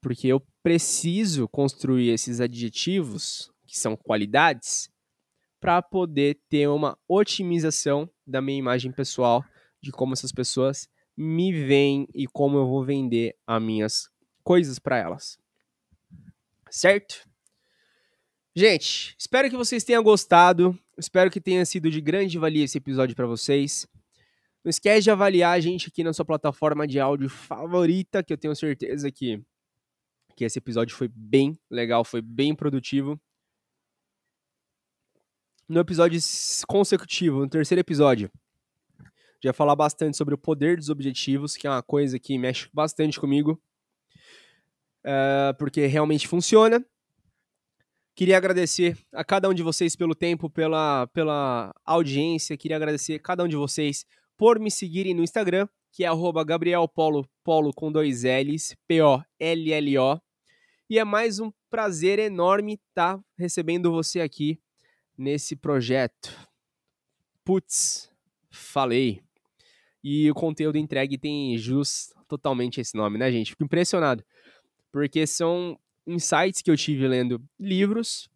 Porque 0.00 0.28
eu 0.28 0.40
preciso 0.62 1.48
construir 1.48 2.10
esses 2.10 2.40
adjetivos, 2.40 3.50
que 3.66 3.78
são 3.78 3.96
qualidades, 3.96 4.90
para 5.60 5.80
poder 5.80 6.38
ter 6.48 6.68
uma 6.68 6.98
otimização 7.08 8.08
da 8.26 8.40
minha 8.40 8.58
imagem 8.58 8.92
pessoal, 8.92 9.44
de 9.80 9.90
como 9.90 10.12
essas 10.12 10.32
pessoas 10.32 10.88
me 11.16 11.52
veem 11.52 12.08
e 12.14 12.26
como 12.26 12.58
eu 12.58 12.66
vou 12.66 12.84
vender 12.84 13.36
as 13.46 13.62
minhas 13.62 14.10
coisas 14.42 14.78
para 14.78 14.98
elas. 14.98 15.38
Certo? 16.70 17.28
Gente, 18.54 19.14
espero 19.18 19.48
que 19.50 19.56
vocês 19.56 19.84
tenham 19.84 20.02
gostado. 20.02 20.78
Espero 20.96 21.30
que 21.30 21.40
tenha 21.40 21.64
sido 21.64 21.90
de 21.90 22.00
grande 22.00 22.38
valia 22.38 22.64
esse 22.64 22.78
episódio 22.78 23.16
para 23.16 23.26
vocês. 23.26 23.86
Não 24.64 24.70
esquece 24.70 25.02
de 25.02 25.10
avaliar 25.10 25.54
a 25.54 25.60
gente 25.60 25.88
aqui 25.88 26.02
na 26.02 26.14
sua 26.14 26.24
plataforma 26.24 26.86
de 26.86 26.98
áudio 26.98 27.28
favorita, 27.28 28.22
que 28.22 28.32
eu 28.32 28.38
tenho 28.38 28.56
certeza 28.56 29.12
que, 29.12 29.42
que 30.34 30.42
esse 30.42 30.58
episódio 30.58 30.96
foi 30.96 31.06
bem 31.06 31.58
legal, 31.70 32.02
foi 32.02 32.22
bem 32.22 32.54
produtivo. 32.54 33.20
No 35.68 35.80
episódio 35.80 36.18
consecutivo, 36.66 37.40
no 37.40 37.48
terceiro 37.48 37.80
episódio, 37.80 38.30
já 39.42 39.52
falar 39.52 39.76
bastante 39.76 40.16
sobre 40.16 40.34
o 40.34 40.38
poder 40.38 40.78
dos 40.78 40.88
objetivos, 40.88 41.56
que 41.56 41.66
é 41.66 41.70
uma 41.70 41.82
coisa 41.82 42.18
que 42.18 42.38
mexe 42.38 42.70
bastante 42.72 43.20
comigo, 43.20 43.60
uh, 45.04 45.54
porque 45.58 45.84
realmente 45.84 46.26
funciona. 46.26 46.82
Queria 48.14 48.38
agradecer 48.38 48.96
a 49.12 49.22
cada 49.22 49.46
um 49.46 49.52
de 49.52 49.62
vocês 49.62 49.94
pelo 49.94 50.14
tempo, 50.14 50.48
pela, 50.48 51.06
pela 51.08 51.74
audiência. 51.84 52.56
Queria 52.56 52.76
agradecer 52.76 53.14
a 53.14 53.20
cada 53.20 53.44
um 53.44 53.48
de 53.48 53.56
vocês 53.56 54.06
por 54.36 54.58
me 54.58 54.70
seguirem 54.70 55.14
no 55.14 55.22
Instagram, 55.22 55.68
que 55.92 56.04
é 56.04 56.08
@gabrielpolo 56.46 57.28
polo 57.42 57.72
com 57.72 57.90
dois 57.90 58.24
L's, 58.24 58.76
P-O-L-L-O. 58.86 60.20
E 60.90 60.98
é 60.98 61.04
mais 61.04 61.38
um 61.40 61.52
prazer 61.70 62.18
enorme 62.18 62.74
estar 62.74 63.16
tá 63.16 63.24
recebendo 63.38 63.90
você 63.90 64.20
aqui 64.20 64.60
nesse 65.16 65.56
projeto. 65.56 66.36
Putz, 67.44 68.10
falei. 68.50 69.22
E 70.02 70.30
o 70.30 70.34
conteúdo 70.34 70.76
entregue 70.76 71.16
tem 71.16 71.56
jus 71.56 72.12
totalmente 72.28 72.80
esse 72.80 72.96
nome, 72.96 73.18
né, 73.18 73.30
gente? 73.30 73.50
Fico 73.50 73.64
impressionado. 73.64 74.24
Porque 74.92 75.26
são 75.26 75.78
insights 76.06 76.60
que 76.60 76.70
eu 76.70 76.76
tive 76.76 77.08
lendo 77.08 77.42
livros, 77.58 78.28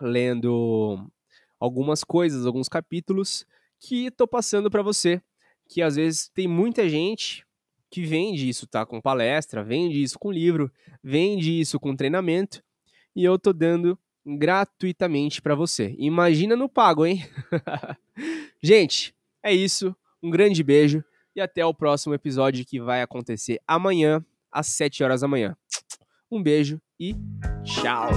lendo 0.00 1.10
algumas 1.58 2.04
coisas, 2.04 2.46
alguns 2.46 2.68
capítulos 2.68 3.44
que 3.80 4.06
estou 4.06 4.26
passando 4.26 4.70
para 4.70 4.82
você, 4.82 5.20
que 5.68 5.82
às 5.82 5.96
vezes 5.96 6.28
tem 6.28 6.48
muita 6.48 6.88
gente 6.88 7.44
que 7.90 8.02
vende 8.04 8.48
isso, 8.48 8.66
tá? 8.66 8.84
Com 8.84 9.00
palestra, 9.00 9.64
vende 9.64 10.02
isso 10.02 10.18
com 10.18 10.30
livro, 10.30 10.70
vende 11.02 11.58
isso 11.58 11.78
com 11.80 11.96
treinamento, 11.96 12.62
e 13.14 13.24
eu 13.24 13.38
tô 13.38 13.52
dando 13.52 13.98
gratuitamente 14.24 15.40
para 15.40 15.54
você. 15.54 15.94
Imagina 15.98 16.54
no 16.54 16.68
pago, 16.68 17.06
hein? 17.06 17.24
gente, 18.62 19.14
é 19.42 19.52
isso. 19.52 19.96
Um 20.22 20.30
grande 20.30 20.62
beijo 20.62 21.02
e 21.34 21.40
até 21.40 21.64
o 21.64 21.72
próximo 21.72 22.14
episódio 22.14 22.66
que 22.66 22.80
vai 22.80 23.00
acontecer 23.00 23.60
amanhã 23.66 24.24
às 24.50 24.66
7 24.68 25.02
horas 25.02 25.20
da 25.20 25.28
manhã. 25.28 25.56
Um 26.30 26.42
beijo 26.42 26.80
e 27.00 27.14
tchau! 27.64 28.10